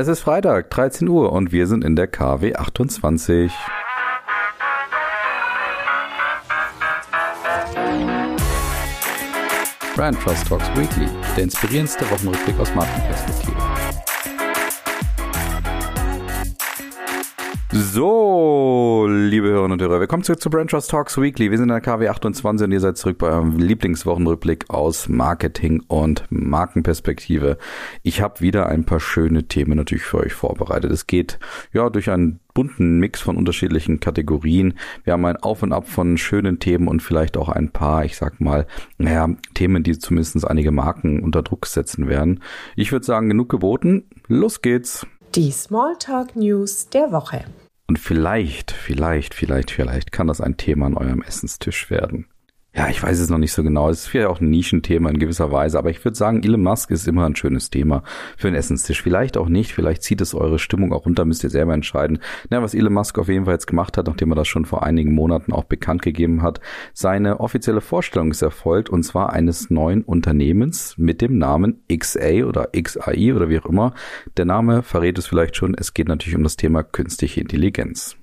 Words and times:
Es 0.00 0.08
ist 0.08 0.20
Freitag, 0.20 0.70
13 0.70 1.06
Uhr 1.08 1.30
und 1.30 1.52
wir 1.52 1.66
sind 1.66 1.84
in 1.84 1.94
der 1.94 2.06
KW 2.06 2.54
28. 2.54 3.52
Brand 9.94 10.18
Trust 10.22 10.48
Talks 10.48 10.70
Weekly, 10.70 11.06
der 11.36 11.44
inspirierendste 11.44 12.10
Wochenrückblick 12.10 12.58
aus 12.58 12.74
Markenperspektive. 12.74 13.69
So, 17.72 19.06
liebe 19.08 19.46
Hörerinnen 19.46 19.74
und 19.74 19.80
Hörer, 19.82 20.00
willkommen 20.00 20.24
zurück 20.24 20.40
zu 20.40 20.50
Brand 20.50 20.70
Trust 20.72 20.90
Talks 20.90 21.16
Weekly. 21.20 21.52
Wir 21.52 21.56
sind 21.56 21.68
in 21.68 21.74
der 21.74 21.80
KW 21.80 22.08
28 22.08 22.64
und 22.64 22.72
ihr 22.72 22.80
seid 22.80 22.96
zurück 22.96 23.18
bei 23.18 23.28
eurem 23.28 23.58
Lieblingswochenrückblick 23.58 24.68
aus 24.70 25.08
Marketing 25.08 25.80
und 25.86 26.24
Markenperspektive. 26.30 27.58
Ich 28.02 28.22
habe 28.22 28.40
wieder 28.40 28.66
ein 28.66 28.84
paar 28.84 28.98
schöne 28.98 29.44
Themen 29.46 29.76
natürlich 29.76 30.02
für 30.02 30.18
euch 30.18 30.32
vorbereitet. 30.32 30.90
Es 30.90 31.06
geht 31.06 31.38
ja 31.72 31.88
durch 31.90 32.10
einen 32.10 32.40
bunten 32.54 32.98
Mix 32.98 33.20
von 33.20 33.36
unterschiedlichen 33.36 34.00
Kategorien. 34.00 34.74
Wir 35.04 35.12
haben 35.12 35.24
ein 35.24 35.36
Auf 35.36 35.62
und 35.62 35.72
Ab 35.72 35.88
von 35.88 36.18
schönen 36.18 36.58
Themen 36.58 36.88
und 36.88 37.04
vielleicht 37.04 37.36
auch 37.36 37.48
ein 37.48 37.70
paar, 37.70 38.04
ich 38.04 38.16
sag 38.16 38.40
mal, 38.40 38.66
naja, 38.98 39.28
Themen, 39.54 39.84
die 39.84 39.96
zumindest 39.96 40.44
einige 40.44 40.72
Marken 40.72 41.22
unter 41.22 41.44
Druck 41.44 41.66
setzen 41.66 42.08
werden. 42.08 42.42
Ich 42.74 42.90
würde 42.90 43.06
sagen, 43.06 43.28
genug 43.28 43.48
geboten. 43.48 44.06
Los 44.26 44.60
geht's. 44.60 45.06
Die 45.36 45.52
Smalltalk 45.52 46.34
News 46.34 46.88
der 46.88 47.12
Woche. 47.12 47.44
Und 47.86 48.00
vielleicht, 48.00 48.72
vielleicht, 48.72 49.32
vielleicht, 49.32 49.70
vielleicht 49.70 50.10
kann 50.10 50.26
das 50.26 50.40
ein 50.40 50.56
Thema 50.56 50.86
an 50.86 50.96
eurem 50.96 51.22
Essenstisch 51.22 51.88
werden. 51.88 52.26
Ja, 52.72 52.88
ich 52.88 53.02
weiß 53.02 53.18
es 53.18 53.28
noch 53.28 53.38
nicht 53.38 53.52
so 53.52 53.64
genau. 53.64 53.88
Es 53.90 54.02
ist 54.02 54.06
vielleicht 54.06 54.28
auch 54.28 54.40
ein 54.40 54.48
Nischenthema 54.48 55.10
in 55.10 55.18
gewisser 55.18 55.50
Weise, 55.50 55.76
aber 55.76 55.90
ich 55.90 56.04
würde 56.04 56.16
sagen, 56.16 56.44
Elon 56.44 56.62
Musk 56.62 56.92
ist 56.92 57.08
immer 57.08 57.26
ein 57.26 57.34
schönes 57.34 57.68
Thema 57.68 58.04
für 58.36 58.46
einen 58.46 58.54
Essenstisch. 58.56 59.02
Vielleicht 59.02 59.36
auch 59.36 59.48
nicht, 59.48 59.72
vielleicht 59.72 60.04
zieht 60.04 60.20
es 60.20 60.34
eure 60.34 60.60
Stimmung 60.60 60.92
auch 60.92 61.04
runter, 61.04 61.24
müsst 61.24 61.42
ihr 61.42 61.50
selber 61.50 61.74
entscheiden. 61.74 62.20
Na, 62.48 62.62
was 62.62 62.74
Elon 62.74 62.92
Musk 62.92 63.18
auf 63.18 63.26
jeden 63.26 63.46
Fall 63.46 63.54
jetzt 63.54 63.66
gemacht 63.66 63.96
hat, 63.96 64.06
nachdem 64.06 64.30
er 64.30 64.36
das 64.36 64.46
schon 64.46 64.66
vor 64.66 64.84
einigen 64.84 65.14
Monaten 65.14 65.52
auch 65.52 65.64
bekannt 65.64 66.02
gegeben 66.02 66.42
hat, 66.42 66.60
seine 66.94 67.40
offizielle 67.40 67.80
Vorstellung 67.80 68.30
ist 68.30 68.42
erfolgt 68.42 68.88
und 68.88 69.02
zwar 69.02 69.32
eines 69.32 69.68
neuen 69.70 70.02
Unternehmens 70.02 70.96
mit 70.96 71.22
dem 71.22 71.38
Namen 71.38 71.82
XA 71.92 72.44
oder 72.44 72.68
XAI 72.80 73.34
oder 73.34 73.48
wie 73.48 73.58
auch 73.58 73.66
immer. 73.66 73.94
Der 74.36 74.44
Name 74.44 74.84
verrät 74.84 75.18
es 75.18 75.26
vielleicht 75.26 75.56
schon. 75.56 75.74
Es 75.74 75.92
geht 75.92 76.06
natürlich 76.06 76.36
um 76.36 76.44
das 76.44 76.56
Thema 76.56 76.84
künstliche 76.84 77.40
Intelligenz. 77.40 78.19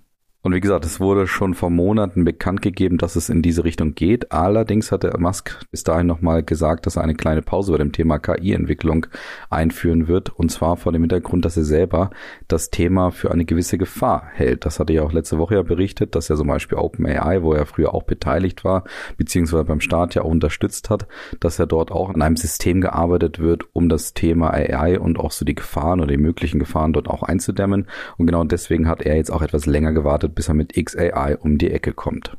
Und 0.48 0.54
wie 0.54 0.62
gesagt, 0.62 0.86
es 0.86 1.02
wurde 1.02 1.28
schon 1.28 1.56
vor 1.56 1.70
Monaten 1.70 2.24
bekannt 2.24 2.62
gegeben, 2.62 2.98
dass 2.98 3.18
es 3.18 3.28
in 3.28 3.42
diese 3.42 3.66
Richtung 3.66 3.96
geht. 3.96 4.32
Allerdings 4.32 4.94
hatte 4.94 5.14
Musk 5.20 5.60
bis 5.72 5.84
dahin 5.84 6.08
nochmal 6.08 6.42
gesagt, 6.42 6.86
dass 6.86 6.96
er 6.96 7.04
eine 7.04 7.16
kleine 7.16 7.42
Pause 7.42 7.74
bei 7.74 7.80
dem 7.80 7.92
Thema 7.92 8.18
KI-Entwicklung 8.18 9.08
einführen 9.50 10.08
wird. 10.08 10.30
Und 10.40 10.50
zwar 10.50 10.78
vor 10.78 10.94
dem 10.94 11.02
Hintergrund, 11.02 11.44
dass 11.44 11.58
er 11.58 11.66
selber 11.66 12.12
das 12.48 12.70
Thema 12.70 13.12
für 13.12 13.30
eine 13.30 13.44
gewisse 13.44 13.78
Gefahr 13.78 14.24
hält. 14.36 14.66
Das 14.66 14.80
hatte 14.80 14.94
er 14.94 15.04
auch 15.04 15.12
letzte 15.12 15.38
Woche 15.38 15.56
ja 15.56 15.64
berichtet, 15.64 16.16
dass 16.16 16.30
er 16.30 16.38
zum 16.38 16.48
Beispiel 16.48 16.78
OpenAI, 16.78 17.44
wo 17.44 17.52
er 17.52 17.66
früher 17.66 17.94
auch 17.94 18.04
beteiligt 18.04 18.64
war, 18.64 18.86
beziehungsweise 19.18 19.66
beim 19.66 19.82
Start 19.82 20.16
ja 20.16 20.22
auch 20.22 20.32
unterstützt 20.32 20.90
hat, 20.90 21.08
dass 21.42 21.60
er 21.60 21.66
dort 21.66 21.92
auch 21.92 22.10
an 22.10 22.22
einem 22.22 22.38
System 22.38 22.80
gearbeitet 22.80 23.40
wird, 23.40 23.66
um 23.74 23.90
das 23.90 24.14
Thema 24.14 24.52
AI 24.52 24.98
und 24.98 25.20
auch 25.20 25.32
so 25.32 25.44
die 25.44 25.56
Gefahren 25.56 26.00
oder 26.00 26.12
die 26.12 26.18
möglichen 26.18 26.60
Gefahren 26.60 26.94
dort 26.94 27.10
auch 27.10 27.24
einzudämmen. 27.24 27.88
Und 28.16 28.28
genau 28.28 28.46
deswegen 28.46 28.88
hat 28.88 29.02
er 29.02 29.18
jetzt 29.18 29.30
auch 29.30 29.42
etwas 29.42 29.66
länger 29.66 29.92
gewartet, 29.92 30.37
bis 30.38 30.48
er 30.48 30.54
mit 30.54 30.74
XAI 30.74 31.36
um 31.42 31.58
die 31.58 31.72
Ecke 31.72 31.92
kommt. 31.92 32.38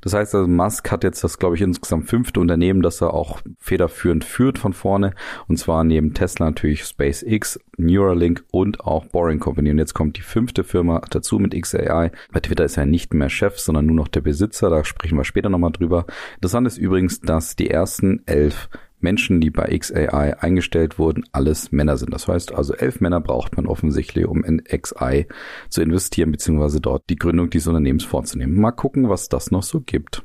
Das 0.00 0.14
heißt 0.14 0.34
also, 0.34 0.48
Musk 0.48 0.90
hat 0.90 1.04
jetzt 1.04 1.22
das, 1.24 1.38
glaube 1.38 1.56
ich, 1.56 1.62
insgesamt 1.62 2.08
fünfte 2.08 2.40
Unternehmen, 2.40 2.80
das 2.80 3.00
er 3.00 3.12
auch 3.12 3.40
federführend 3.58 4.24
führt 4.24 4.58
von 4.58 4.72
vorne. 4.72 5.14
Und 5.48 5.58
zwar 5.58 5.84
neben 5.84 6.14
Tesla 6.14 6.46
natürlich 6.46 6.84
SpaceX, 6.84 7.60
Neuralink 7.76 8.44
und 8.50 8.80
auch 8.80 9.06
Boring 9.06 9.40
Company. 9.40 9.70
Und 9.70 9.78
jetzt 9.78 9.94
kommt 9.94 10.16
die 10.16 10.22
fünfte 10.22 10.64
Firma 10.64 11.02
dazu 11.10 11.38
mit 11.38 11.60
XAI. 11.60 12.12
Bei 12.32 12.40
Twitter 12.40 12.64
ist 12.64 12.76
er 12.76 12.86
nicht 12.86 13.12
mehr 13.14 13.30
Chef, 13.30 13.58
sondern 13.58 13.86
nur 13.86 13.96
noch 13.96 14.08
der 14.08 14.20
Besitzer. 14.20 14.70
Da 14.70 14.84
sprechen 14.84 15.16
wir 15.16 15.24
später 15.24 15.48
nochmal 15.48 15.72
drüber. 15.72 16.06
Interessant 16.36 16.66
ist 16.66 16.78
übrigens, 16.78 17.20
dass 17.20 17.56
die 17.56 17.70
ersten 17.70 18.22
elf 18.26 18.68
Menschen, 19.02 19.40
die 19.40 19.50
bei 19.50 19.76
XAI 19.76 20.38
eingestellt 20.40 20.98
wurden, 20.98 21.24
alles 21.32 21.72
Männer 21.72 21.96
sind. 21.96 22.12
Das 22.12 22.28
heißt 22.28 22.52
also, 22.52 22.74
elf 22.74 23.00
Männer 23.00 23.20
braucht 23.20 23.56
man 23.56 23.66
offensichtlich, 23.66 24.26
um 24.26 24.44
in 24.44 24.62
XI 24.64 25.26
zu 25.68 25.82
investieren, 25.82 26.32
beziehungsweise 26.32 26.80
dort 26.80 27.08
die 27.10 27.16
Gründung 27.16 27.50
dieses 27.50 27.68
Unternehmens 27.68 28.04
vorzunehmen. 28.04 28.60
Mal 28.60 28.72
gucken, 28.72 29.08
was 29.08 29.28
das 29.28 29.50
noch 29.50 29.62
so 29.62 29.80
gibt. 29.80 30.24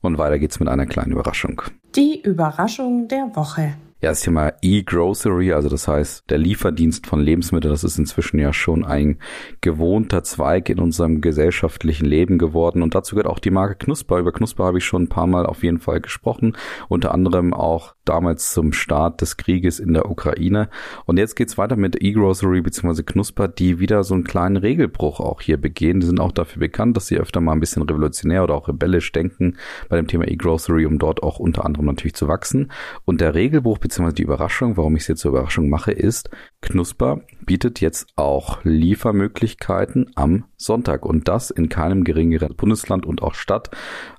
Und 0.00 0.18
weiter 0.18 0.38
geht's 0.38 0.60
mit 0.60 0.68
einer 0.68 0.86
kleinen 0.86 1.12
Überraschung. 1.12 1.62
Die 1.94 2.22
Überraschung 2.22 3.08
der 3.08 3.30
Woche. 3.34 3.74
Ja, 4.02 4.08
das 4.08 4.22
Thema 4.22 4.54
E-Grocery, 4.62 5.52
also 5.52 5.68
das 5.68 5.86
heißt 5.86 6.30
der 6.30 6.38
Lieferdienst 6.38 7.06
von 7.06 7.20
Lebensmitteln, 7.20 7.70
das 7.70 7.84
ist 7.84 7.98
inzwischen 7.98 8.38
ja 8.38 8.54
schon 8.54 8.82
ein 8.82 9.18
gewohnter 9.60 10.24
Zweig 10.24 10.70
in 10.70 10.78
unserem 10.78 11.20
gesellschaftlichen 11.20 12.06
Leben 12.06 12.38
geworden. 12.38 12.80
Und 12.80 12.94
dazu 12.94 13.14
gehört 13.14 13.30
auch 13.30 13.38
die 13.38 13.50
Marke 13.50 13.74
Knusper. 13.74 14.18
Über 14.18 14.32
Knusper 14.32 14.64
habe 14.64 14.78
ich 14.78 14.86
schon 14.86 15.02
ein 15.02 15.08
paar 15.10 15.26
Mal 15.26 15.44
auf 15.44 15.62
jeden 15.62 15.80
Fall 15.80 16.00
gesprochen, 16.00 16.56
unter 16.88 17.12
anderem 17.12 17.52
auch 17.52 17.94
damals 18.06 18.54
zum 18.54 18.72
Start 18.72 19.20
des 19.20 19.36
Krieges 19.36 19.78
in 19.78 19.92
der 19.92 20.10
Ukraine. 20.10 20.70
Und 21.04 21.18
jetzt 21.18 21.36
geht's 21.36 21.58
weiter 21.58 21.76
mit 21.76 22.02
E-Grocery 22.02 22.62
bzw. 22.62 23.02
Knusper, 23.02 23.48
die 23.48 23.80
wieder 23.80 24.02
so 24.02 24.14
einen 24.14 24.24
kleinen 24.24 24.56
Regelbruch 24.56 25.20
auch 25.20 25.42
hier 25.42 25.58
begehen. 25.58 26.00
Die 26.00 26.06
sind 26.06 26.20
auch 26.20 26.32
dafür 26.32 26.60
bekannt, 26.60 26.96
dass 26.96 27.06
sie 27.06 27.18
öfter 27.18 27.42
mal 27.42 27.52
ein 27.52 27.60
bisschen 27.60 27.82
revolutionär 27.82 28.44
oder 28.44 28.54
auch 28.54 28.68
rebellisch 28.68 29.12
denken 29.12 29.58
bei 29.90 29.96
dem 29.96 30.06
Thema 30.06 30.26
E-Grocery, 30.26 30.86
um 30.86 30.98
dort 30.98 31.22
auch 31.22 31.38
unter 31.38 31.66
anderem 31.66 31.84
natürlich 31.84 32.14
zu 32.14 32.28
wachsen. 32.28 32.72
Und 33.04 33.20
der 33.20 33.34
Regelbruch 33.34 33.76
beziehungsweise 33.90 34.14
die 34.14 34.22
Überraschung, 34.22 34.76
warum 34.76 34.94
ich 34.94 35.02
es 35.02 35.08
jetzt 35.08 35.20
zur 35.20 35.32
Überraschung 35.32 35.68
mache, 35.68 35.90
ist, 35.90 36.30
Knusper 36.60 37.20
bietet 37.44 37.80
jetzt 37.80 38.06
auch 38.14 38.60
Liefermöglichkeiten 38.62 40.12
am 40.14 40.44
Sonntag 40.60 41.06
und 41.06 41.26
das 41.26 41.50
in 41.50 41.68
keinem 41.68 42.04
geringeren 42.04 42.54
Bundesland 42.54 43.06
und 43.06 43.22
auch 43.22 43.34
Stadt 43.34 43.70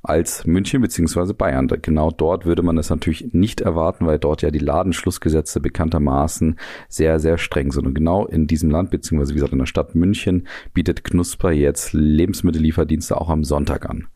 als 0.01 0.45
München 0.45 0.81
beziehungsweise 0.81 1.33
Bayern. 1.33 1.67
Genau 1.67 2.09
dort 2.09 2.45
würde 2.45 2.63
man 2.63 2.77
es 2.77 2.89
natürlich 2.89 3.33
nicht 3.33 3.61
erwarten, 3.61 4.07
weil 4.07 4.17
dort 4.17 4.41
ja 4.41 4.49
die 4.49 4.59
Ladenschlussgesetze 4.59 5.59
bekanntermaßen 5.59 6.57
sehr, 6.89 7.19
sehr 7.19 7.37
streng 7.37 7.71
sind. 7.71 7.85
Und 7.85 7.93
genau 7.93 8.25
in 8.25 8.47
diesem 8.47 8.71
Land 8.71 8.89
beziehungsweise 8.89 9.31
wie 9.31 9.35
gesagt 9.35 9.53
in 9.53 9.59
der 9.59 9.67
Stadt 9.67 9.93
München 9.93 10.47
bietet 10.73 11.03
Knusper 11.03 11.51
jetzt 11.51 11.93
Lebensmittellieferdienste 11.93 13.19
auch 13.21 13.29
am 13.29 13.43
Sonntag 13.43 13.87
an. 13.87 14.07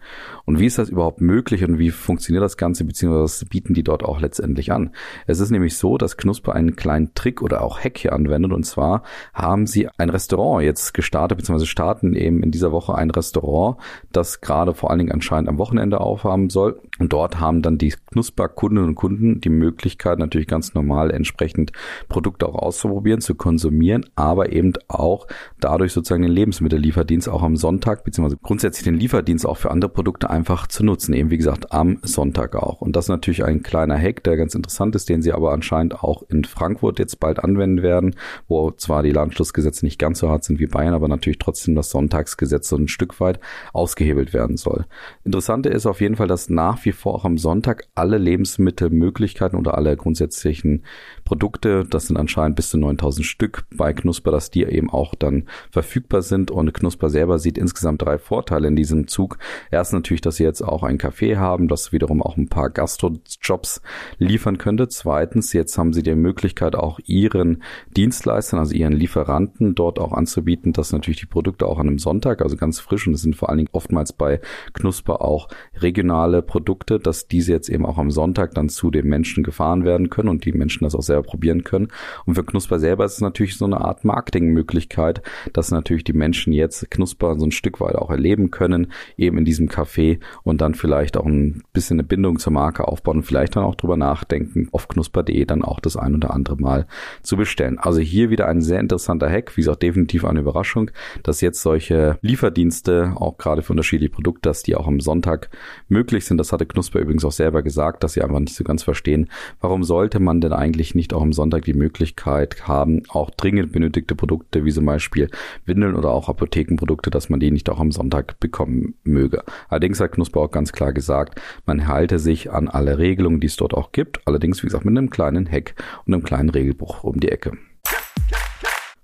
Und 0.46 0.60
wie 0.60 0.66
ist 0.66 0.78
das 0.78 0.90
überhaupt 0.90 1.22
möglich 1.22 1.64
und 1.64 1.78
wie 1.78 1.92
funktioniert 1.92 2.44
das 2.44 2.58
Ganze 2.58 2.86
beziehungsweise 2.86 3.46
bieten 3.46 3.74
die 3.74 3.84
dort 3.84 4.04
auch 4.04 4.20
letztendlich 4.20 4.72
an? 4.72 4.92
Es 5.28 5.40
ist 5.40 5.52
nämlich 5.52 5.78
so, 5.78 5.98
dass 5.98 6.18
Knusper 6.18 6.54
einen 6.54 6.76
kleinen 6.76 7.14
Trick 7.14 7.42
oder 7.42 7.62
auch 7.62 7.80
Hack 7.80 7.98
hier 7.98 8.14
anwendet 8.14 8.52
und 8.52 8.64
zwar 8.64 9.04
haben 9.34 9.68
sie 9.68 9.88
ein 9.98 10.10
Restaurant 10.10 10.64
jetzt 10.64 10.94
gestartet 10.94 11.38
beziehungsweise 11.38 11.68
starten 11.68 12.15
eben 12.22 12.44
in 12.44 12.52
dieser 12.52 12.72
Woche 12.72 12.96
ein 12.96 13.12
Restaurant, 13.12 13.78
das 14.12 14.42
gerade 14.42 14.74
vor 14.74 14.90
allen 14.90 15.00
Dingen 15.00 15.12
anscheinend 15.12 15.50
am 15.50 15.58
Wochenende 15.58 16.00
aufhaben 16.00 16.50
soll. 16.50 16.82
Und 17.00 17.12
dort 17.12 17.40
haben 17.40 17.62
dann 17.62 17.78
die 17.78 17.94
Knusper-Kundinnen 18.12 18.90
und 18.90 18.96
Kunden 18.96 19.42
die 19.42 19.50
Möglichkeit, 19.50 20.20
natürlich 20.20 20.48
ganz 20.48 20.74
normal 20.74 21.12
entsprechend 21.12 21.72
Produkte 22.08 22.48
auch 22.48 22.56
auszuprobieren, 22.56 23.22
zu 23.22 23.36
konsumieren, 23.36 24.06
aber 24.16 24.52
eben 24.52 24.74
auch 24.88 25.28
dadurch 25.60 25.92
sozusagen 25.92 26.24
den 26.24 26.32
Lebensmittellieferdienst 26.32 27.28
auch 27.28 27.44
am 27.44 27.58
Sonntag, 27.58 28.04
beziehungsweise 28.04 28.40
grundsätzlich 28.42 28.86
den 28.86 28.96
Lieferdienst 28.96 29.46
auch 29.46 29.58
für 29.58 29.72
andere 29.72 29.92
Produkte 29.92 30.30
einfach 30.30 30.68
zu 30.68 30.84
nutzen. 30.86 31.14
Eben 31.14 31.32
wie 31.32 31.38
gesagt 31.38 31.72
am 31.72 32.00
Sonntag 32.02 32.56
auch. 32.56 32.82
Und 32.82 32.96
das 32.96 33.06
ist 33.06 33.10
natürlich 33.10 33.44
ein 33.44 33.62
kleiner 33.64 33.98
Hack, 33.98 34.24
der 34.24 34.38
ganz 34.38 34.56
interessant 34.56 34.96
ist, 34.96 35.10
den 35.10 35.22
sie 35.22 35.34
aber 35.34 35.52
anscheinend 35.52 36.02
auch 36.02 36.24
in 36.30 36.46
Frankfurt 36.46 37.00
jetzt 37.00 37.20
bald 37.20 37.44
anwenden 37.44 37.84
werden, 37.84 38.16
wo 38.48 38.72
zwar 38.72 39.04
die 39.04 39.12
Ladenschlussgesetze 39.12 39.86
nicht 39.86 40.00
ganz 40.00 40.20
so 40.20 40.30
hart 40.30 40.46
sind 40.46 40.60
wie 40.60 40.68
Bayern, 40.68 40.94
aber 40.94 41.08
natürlich 41.08 41.40
trotzdem 41.40 41.76
das 41.76 41.90
Sonntagsgesetz 41.90 42.70
so 42.70 42.78
ein 42.78 42.88
Stück 42.88 43.20
weit 43.20 43.40
ausgehebelt 43.74 44.34
werden 44.34 44.58
soll. 44.58 44.86
Interessante 45.24 45.70
ist 45.70 45.86
auf 45.86 46.00
jeden 46.00 46.16
Fall, 46.16 46.28
dass 46.28 46.50
nach 46.50 46.85
wie 46.86 46.92
vor 46.92 47.16
auch 47.16 47.26
am 47.26 47.38
Sonntag 47.38 47.88
alle 47.96 48.18
Lebensmittelmöglichkeiten 48.18 49.58
oder 49.58 49.76
alle 49.78 49.96
grundsätzlichen 49.98 50.84
Produkte, 51.24 51.86
das 51.90 52.08
sind 52.08 52.18
anscheinend 52.18 52.56
bis 52.56 52.70
zu 52.70 52.78
9000 52.78 53.26
Stück 53.26 53.66
bei 53.76 53.94
Knusper, 53.94 54.32
dass 54.32 54.52
die 54.52 54.64
eben 54.64 54.90
auch 54.90 55.16
dann 55.16 55.46
verfügbar 55.72 56.22
sind 56.22 56.52
und 56.52 56.74
Knusper 56.74 57.10
selber 57.10 57.40
sieht 57.40 57.58
insgesamt 57.58 58.02
drei 58.02 58.18
Vorteile 58.18 58.68
in 58.68 58.76
diesem 58.76 59.08
Zug. 59.08 59.38
Erst 59.72 59.94
natürlich, 59.94 60.22
dass 60.22 60.38
sie 60.38 60.44
jetzt 60.44 60.62
auch 60.62 60.84
ein 60.84 60.98
Café 60.98 61.38
haben, 61.38 61.68
das 61.68 61.92
wiederum 61.92 62.22
auch 62.22 62.38
ein 62.38 62.48
paar 62.48 62.70
Gastro-Jobs 62.70 63.82
liefern 64.18 64.58
könnte. 64.58 64.88
Zweitens, 64.88 65.54
jetzt 65.54 65.78
haben 65.78 65.94
sie 65.94 66.04
die 66.04 66.16
Möglichkeit 66.16 66.76
auch 66.76 67.00
ihren 67.06 67.64
Dienstleistern, 67.96 68.60
also 68.60 68.76
ihren 68.76 68.94
Lieferanten 68.94 69.76
dort 69.76 70.00
auch 70.00 70.14
anzubieten, 70.14 70.74
dass 70.74 70.92
natürlich 70.92 71.20
die 71.20 71.26
Produkte 71.26 71.66
auch 71.66 71.80
an 71.80 71.88
einem 71.88 72.00
Sonntag, 72.00 72.42
also 72.42 72.56
ganz 72.56 72.80
frisch 72.80 73.08
und 73.08 73.14
es 73.14 73.22
sind 73.22 73.36
vor 73.36 73.50
allen 73.50 73.58
Dingen 73.58 73.70
oftmals 73.72 74.14
bei 74.14 74.40
Knusper 74.74 75.22
auch 75.22 75.48
regionale 75.76 76.42
Produkte, 76.42 76.75
dass 76.76 77.28
diese 77.28 77.52
jetzt 77.52 77.70
eben 77.70 77.86
auch 77.86 77.98
am 77.98 78.12
Sonntag 78.12 78.54
dann 78.54 78.70
zu 78.70 78.92
den 78.92 79.08
Menschen 79.08 79.44
gefahren 79.44 79.86
werden 79.86 80.10
können 80.10 80.30
und 80.30 80.46
die 80.46 80.52
Menschen 80.52 80.84
das 80.84 80.96
auch 80.96 81.02
selber 81.02 81.16
selber 81.16 81.24
probieren 81.24 81.64
können. 81.64 81.88
Und 82.26 82.36
für 82.36 82.44
Knusper 82.44 82.80
selber 82.80 83.06
ist 83.06 83.14
es 83.14 83.22
natürlich 83.22 83.58
so 83.58 83.66
eine 83.66 83.82
Art 83.82 84.04
Marketingmöglichkeit, 84.04 85.22
dass 85.54 85.72
natürlich 85.72 86.04
die 86.04 86.14
Menschen 86.14 86.54
jetzt 86.54 86.90
Knusper 86.92 87.38
so 87.38 87.46
ein 87.46 87.52
Stück 87.52 87.80
weit 87.80 87.96
auch 87.96 88.12
erleben 88.12 88.52
können, 88.52 88.92
eben 89.18 89.38
in 89.38 89.46
diesem 89.46 89.70
Café 89.70 90.20
und 90.44 90.62
dann 90.62 90.76
vielleicht 90.76 91.18
auch 91.18 91.26
ein 91.26 91.64
bisschen 91.74 92.00
eine 92.00 92.08
Bindung 92.08 92.40
zur 92.40 92.54
Marke 92.54 92.88
aufbauen 92.88 93.18
und 93.18 93.24
vielleicht 93.24 93.56
dann 93.56 93.64
auch 93.64 93.76
drüber 93.76 93.98
nachdenken, 93.98 94.68
auf 94.72 94.88
knusper.de 94.88 95.46
dann 95.46 95.64
auch 95.64 95.80
das 95.80 95.96
ein 95.96 96.16
oder 96.16 96.34
andere 96.34 96.58
Mal 96.58 96.88
zu 97.22 97.38
bestellen. 97.38 97.80
Also 97.80 98.00
hier 98.00 98.30
wieder 98.30 98.48
ein 98.48 98.62
sehr 98.62 98.80
interessanter 98.80 99.30
Hack, 99.30 99.56
wie 99.58 99.62
es 99.62 99.68
auch 99.68 99.76
definitiv 99.76 100.26
eine 100.26 100.42
Überraschung, 100.42 100.92
dass 101.24 101.42
jetzt 101.42 101.62
solche 101.62 102.18
Lieferdienste, 102.22 103.14
auch 103.16 103.38
gerade 103.38 103.62
für 103.62 103.74
unterschiedliche 103.74 104.12
Produkte, 104.12 104.50
dass 104.50 104.64
die 104.64 104.76
auch 104.76 104.88
am 104.88 105.00
Sonntag 105.00 105.50
möglich 105.88 106.26
sind. 106.26 106.38
Das 106.38 106.52
hatte 106.52 106.65
Knusper 106.66 107.00
übrigens 107.00 107.26
auch 107.26 107.32
selber 107.32 107.64
gesagt, 107.64 108.04
dass 108.04 108.14
sie 108.14 108.22
einfach 108.22 108.40
nicht 108.40 108.56
so 108.56 108.64
ganz 108.64 108.84
verstehen, 108.84 109.30
warum 109.62 109.84
sollte 109.84 110.20
man 110.20 110.42
denn 110.42 110.54
eigentlich 110.54 110.96
nicht 110.96 111.14
auch 111.14 111.22
am 111.22 111.34
Sonntag 111.34 111.66
die 111.66 111.74
Möglichkeit 111.74 112.68
haben, 112.68 113.04
auch 113.10 113.30
dringend 113.30 113.72
benötigte 113.72 114.16
Produkte 114.16 114.66
wie 114.66 114.72
zum 114.72 114.86
Beispiel 114.86 115.30
Windeln 115.66 115.96
oder 115.96 116.12
auch 116.12 116.30
Apothekenprodukte, 116.30 117.10
dass 117.10 117.30
man 117.30 117.40
die 117.40 117.52
nicht 117.52 117.70
auch 117.70 117.80
am 117.80 117.92
Sonntag 117.92 118.40
bekommen 118.40 118.96
möge. 119.04 119.44
Allerdings 119.70 120.00
hat 120.00 120.14
Knusper 120.14 120.42
auch 120.42 120.52
ganz 120.52 120.72
klar 120.72 120.94
gesagt, 120.94 121.42
man 121.66 121.88
halte 121.88 122.20
sich 122.20 122.52
an 122.52 122.68
alle 122.68 122.98
Regelungen, 122.98 123.40
die 123.40 123.48
es 123.48 123.56
dort 123.56 123.74
auch 123.74 123.92
gibt, 123.92 124.28
allerdings 124.28 124.62
wie 124.64 124.68
gesagt 124.68 124.86
mit 124.86 124.98
einem 124.98 125.10
kleinen 125.10 125.50
Hack 125.50 125.76
und 126.06 126.14
einem 126.14 126.24
kleinen 126.24 126.50
Regelbuch 126.50 127.04
um 127.04 127.20
die 127.20 127.30
Ecke. 127.30 127.54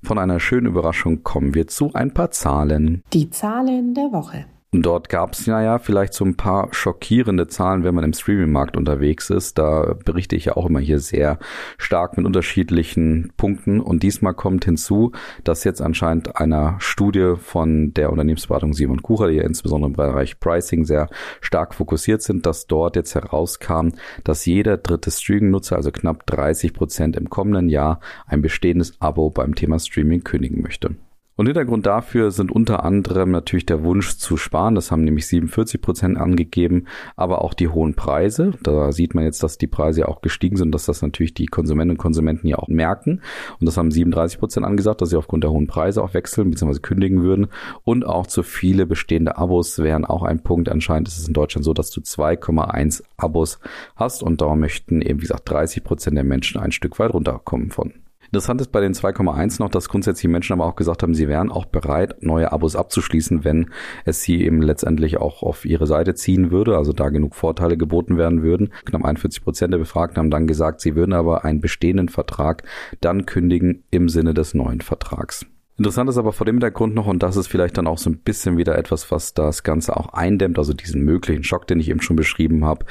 Von 0.03 0.17
einer 0.17 0.39
schönen 0.39 0.67
Überraschung 0.67 1.23
kommen 1.23 1.53
wir 1.53 1.67
zu 1.67 1.93
ein 1.93 2.13
paar 2.13 2.31
Zahlen. 2.31 3.03
Die 3.13 3.29
Zahlen 3.29 3.93
der 3.93 4.11
Woche. 4.11 4.45
Dort 4.73 5.09
gab 5.09 5.33
es 5.33 5.45
ja, 5.47 5.61
ja 5.61 5.79
vielleicht 5.79 6.13
so 6.13 6.23
ein 6.23 6.37
paar 6.37 6.69
schockierende 6.73 7.47
Zahlen, 7.47 7.83
wenn 7.83 7.93
man 7.93 8.05
im 8.05 8.13
Streaming-Markt 8.13 8.77
unterwegs 8.77 9.29
ist. 9.29 9.57
Da 9.57 9.97
berichte 10.05 10.37
ich 10.37 10.45
ja 10.45 10.55
auch 10.55 10.65
immer 10.65 10.79
hier 10.79 10.99
sehr 10.99 11.39
stark 11.77 12.15
mit 12.15 12.25
unterschiedlichen 12.25 13.33
Punkten. 13.35 13.81
Und 13.81 14.01
diesmal 14.01 14.33
kommt 14.33 14.63
hinzu, 14.63 15.11
dass 15.43 15.65
jetzt 15.65 15.81
anscheinend 15.81 16.37
einer 16.37 16.77
Studie 16.79 17.33
von 17.37 17.93
der 17.93 18.11
Unternehmensberatung 18.11 18.73
Simon 18.73 19.01
Kucher, 19.01 19.27
die 19.27 19.35
ja 19.35 19.43
insbesondere 19.43 19.89
im 19.89 19.97
Bereich 19.97 20.39
Pricing 20.39 20.85
sehr 20.85 21.09
stark 21.41 21.75
fokussiert 21.75 22.21
sind, 22.21 22.45
dass 22.45 22.65
dort 22.65 22.95
jetzt 22.95 23.13
herauskam, 23.13 23.89
dass 24.23 24.45
jeder 24.45 24.77
dritte 24.77 25.11
Streaming-Nutzer, 25.11 25.75
also 25.75 25.91
knapp 25.91 26.25
30 26.27 26.73
Prozent 26.73 27.17
im 27.17 27.29
kommenden 27.29 27.67
Jahr, 27.67 27.99
ein 28.25 28.41
bestehendes 28.41 28.93
Abo 29.01 29.31
beim 29.31 29.53
Thema 29.53 29.79
Streaming 29.79 30.23
kündigen 30.23 30.61
möchte. 30.61 30.95
Und 31.37 31.45
Hintergrund 31.45 31.85
dafür 31.85 32.29
sind 32.31 32.51
unter 32.51 32.83
anderem 32.83 33.31
natürlich 33.31 33.65
der 33.65 33.83
Wunsch 33.83 34.17
zu 34.17 34.35
sparen. 34.35 34.75
Das 34.75 34.91
haben 34.91 35.03
nämlich 35.03 35.27
47 35.27 35.81
Prozent 35.81 36.17
angegeben, 36.17 36.85
aber 37.15 37.41
auch 37.41 37.53
die 37.53 37.69
hohen 37.69 37.95
Preise. 37.95 38.51
Da 38.61 38.91
sieht 38.91 39.15
man 39.15 39.23
jetzt, 39.23 39.41
dass 39.41 39.57
die 39.57 39.67
Preise 39.67 40.01
ja 40.01 40.07
auch 40.07 40.21
gestiegen 40.21 40.57
sind, 40.57 40.73
dass 40.73 40.85
das 40.85 41.01
natürlich 41.01 41.33
die 41.33 41.45
Konsumentinnen 41.45 41.95
und 41.95 42.01
Konsumenten 42.01 42.47
ja 42.47 42.57
auch 42.57 42.67
merken. 42.67 43.21
Und 43.59 43.65
das 43.65 43.77
haben 43.77 43.91
37 43.91 44.39
Prozent 44.39 44.65
angesagt, 44.65 45.01
dass 45.01 45.09
sie 45.09 45.17
aufgrund 45.17 45.43
der 45.43 45.51
hohen 45.51 45.67
Preise 45.67 46.03
auch 46.03 46.13
wechseln 46.13 46.51
bzw. 46.51 46.79
kündigen 46.79 47.23
würden. 47.23 47.47
Und 47.83 48.05
auch 48.05 48.27
zu 48.27 48.43
viele 48.43 48.85
bestehende 48.85 49.37
Abos 49.37 49.79
wären 49.79 50.03
auch 50.03 50.23
ein 50.23 50.43
Punkt. 50.43 50.69
Anscheinend 50.69 51.07
ist 51.07 51.17
es 51.17 51.27
in 51.27 51.33
Deutschland 51.33 51.63
so, 51.63 51.73
dass 51.73 51.91
du 51.91 52.01
2,1 52.01 53.03
Abos 53.15 53.59
hast 53.95 54.21
und 54.21 54.41
da 54.41 54.53
möchten 54.55 55.01
eben, 55.01 55.19
wie 55.19 55.23
gesagt, 55.23 55.49
30 55.49 55.83
Prozent 55.83 56.17
der 56.17 56.25
Menschen 56.25 56.59
ein 56.59 56.73
Stück 56.73 56.99
weit 56.99 57.13
runterkommen 57.13 57.71
von. 57.71 57.93
Interessant 58.33 58.61
ist 58.61 58.71
bei 58.71 58.79
den 58.79 58.93
2,1 58.93 59.61
noch, 59.61 59.69
dass 59.69 59.89
grundsätzlich 59.89 60.31
Menschen 60.31 60.53
aber 60.53 60.65
auch 60.65 60.77
gesagt 60.77 61.03
haben, 61.03 61.13
sie 61.13 61.27
wären 61.27 61.51
auch 61.51 61.65
bereit, 61.65 62.23
neue 62.23 62.53
Abos 62.53 62.77
abzuschließen, 62.77 63.43
wenn 63.43 63.71
es 64.05 64.21
sie 64.21 64.45
eben 64.45 64.61
letztendlich 64.61 65.17
auch 65.17 65.43
auf 65.43 65.65
ihre 65.65 65.85
Seite 65.85 66.15
ziehen 66.15 66.49
würde, 66.49 66.77
also 66.77 66.93
da 66.93 67.09
genug 67.09 67.35
Vorteile 67.35 67.75
geboten 67.75 68.17
werden 68.17 68.41
würden. 68.41 68.71
Knapp 68.85 69.03
41 69.03 69.43
Prozent 69.43 69.73
der 69.73 69.79
Befragten 69.79 70.17
haben 70.17 70.31
dann 70.31 70.47
gesagt, 70.47 70.79
sie 70.79 70.95
würden 70.95 71.11
aber 71.11 71.43
einen 71.43 71.59
bestehenden 71.59 72.07
Vertrag 72.07 72.63
dann 73.01 73.25
kündigen 73.25 73.83
im 73.91 74.07
Sinne 74.07 74.33
des 74.33 74.53
neuen 74.53 74.79
Vertrags. 74.79 75.45
Interessant 75.77 76.09
ist 76.09 76.17
aber 76.17 76.31
vor 76.31 76.45
dem 76.45 76.55
Hintergrund 76.55 76.93
noch, 76.93 77.07
und 77.07 77.23
das 77.23 77.35
ist 77.35 77.47
vielleicht 77.47 77.77
dann 77.77 77.87
auch 77.87 77.97
so 77.97 78.09
ein 78.09 78.19
bisschen 78.19 78.55
wieder 78.55 78.77
etwas, 78.77 79.09
was 79.09 79.33
das 79.33 79.63
Ganze 79.63 79.97
auch 79.97 80.13
eindämmt, 80.13 80.59
also 80.59 80.73
diesen 80.73 81.01
möglichen 81.03 81.43
Schock, 81.43 81.65
den 81.65 81.79
ich 81.79 81.89
eben 81.89 82.01
schon 82.01 82.15
beschrieben 82.15 82.63
habe, 82.65 82.85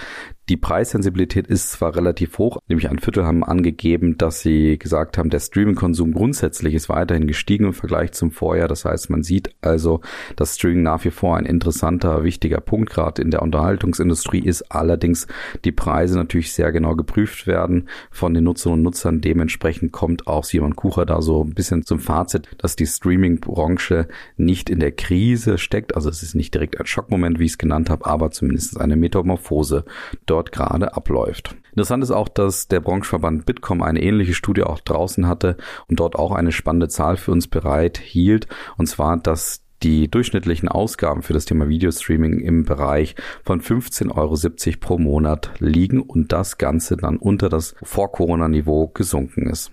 die 0.50 0.56
Preissensibilität 0.56 1.46
ist 1.46 1.70
zwar 1.70 1.94
relativ 1.94 2.36
hoch, 2.38 2.58
nämlich 2.66 2.90
ein 2.90 2.98
Viertel 2.98 3.24
haben 3.24 3.44
angegeben, 3.44 4.18
dass 4.18 4.40
sie 4.40 4.80
gesagt 4.80 5.16
haben, 5.16 5.30
der 5.30 5.38
Streaming-Konsum 5.38 6.12
grundsätzlich 6.12 6.74
ist 6.74 6.88
weiterhin 6.88 7.28
gestiegen 7.28 7.66
im 7.66 7.72
Vergleich 7.72 8.10
zum 8.12 8.32
Vorjahr. 8.32 8.66
Das 8.66 8.84
heißt, 8.84 9.10
man 9.10 9.22
sieht 9.22 9.54
also, 9.60 10.00
dass 10.34 10.56
Streaming 10.56 10.82
nach 10.82 11.04
wie 11.04 11.12
vor 11.12 11.36
ein 11.36 11.46
interessanter, 11.46 12.24
wichtiger 12.24 12.60
Punkt 12.60 12.90
gerade 12.90 13.22
in 13.22 13.30
der 13.30 13.42
Unterhaltungsindustrie 13.42 14.40
ist. 14.40 14.72
Allerdings 14.72 15.28
die 15.64 15.70
Preise 15.70 16.16
natürlich 16.16 16.52
sehr 16.52 16.72
genau 16.72 16.96
geprüft 16.96 17.46
werden 17.46 17.88
von 18.10 18.34
den 18.34 18.42
Nutzerinnen 18.42 18.80
und 18.80 18.82
Nutzern. 18.82 19.20
Dementsprechend 19.20 19.92
kommt 19.92 20.26
auch 20.26 20.42
Simon 20.42 20.74
Kucher 20.74 21.06
da 21.06 21.22
so 21.22 21.44
ein 21.44 21.54
bisschen 21.54 21.86
zum 21.86 22.00
Fazit, 22.00 22.48
dass 22.58 22.74
die 22.74 22.86
Streaming-Branche 22.86 24.08
nicht 24.36 24.68
in 24.68 24.80
der 24.80 24.90
Krise 24.90 25.58
steckt. 25.58 25.94
Also 25.94 26.08
es 26.08 26.24
ist 26.24 26.34
nicht 26.34 26.54
direkt 26.54 26.80
ein 26.80 26.86
Schockmoment, 26.86 27.38
wie 27.38 27.44
ich 27.44 27.52
es 27.52 27.58
genannt 27.58 27.88
habe, 27.88 28.06
aber 28.06 28.32
zumindest 28.32 28.80
eine 28.80 28.96
Metamorphose 28.96 29.84
dort 30.26 30.39
dort 30.40 30.52
gerade 30.52 30.96
abläuft. 30.96 31.54
Interessant 31.72 32.02
ist 32.02 32.10
auch, 32.10 32.28
dass 32.28 32.66
der 32.66 32.80
Branchenverband 32.80 33.44
Bitkom 33.44 33.82
eine 33.82 34.02
ähnliche 34.02 34.34
Studie 34.34 34.62
auch 34.62 34.80
draußen 34.80 35.28
hatte 35.28 35.56
und 35.88 36.00
dort 36.00 36.16
auch 36.16 36.32
eine 36.32 36.50
spannende 36.50 36.88
Zahl 36.88 37.16
für 37.16 37.30
uns 37.30 37.46
bereit 37.46 37.98
hielt, 37.98 38.48
und 38.78 38.86
zwar, 38.86 39.18
dass 39.18 39.62
die 39.82 40.10
durchschnittlichen 40.10 40.68
Ausgaben 40.68 41.22
für 41.22 41.32
das 41.32 41.46
Thema 41.46 41.68
Videostreaming 41.68 42.40
im 42.40 42.64
Bereich 42.64 43.14
von 43.44 43.62
15,70 43.62 44.14
Euro 44.14 44.78
pro 44.78 44.98
Monat 44.98 45.52
liegen 45.58 46.00
und 46.00 46.32
das 46.32 46.58
Ganze 46.58 46.96
dann 46.96 47.16
unter 47.16 47.48
das 47.48 47.74
Vor-Corona-Niveau 47.82 48.88
gesunken 48.88 49.48
ist. 49.48 49.70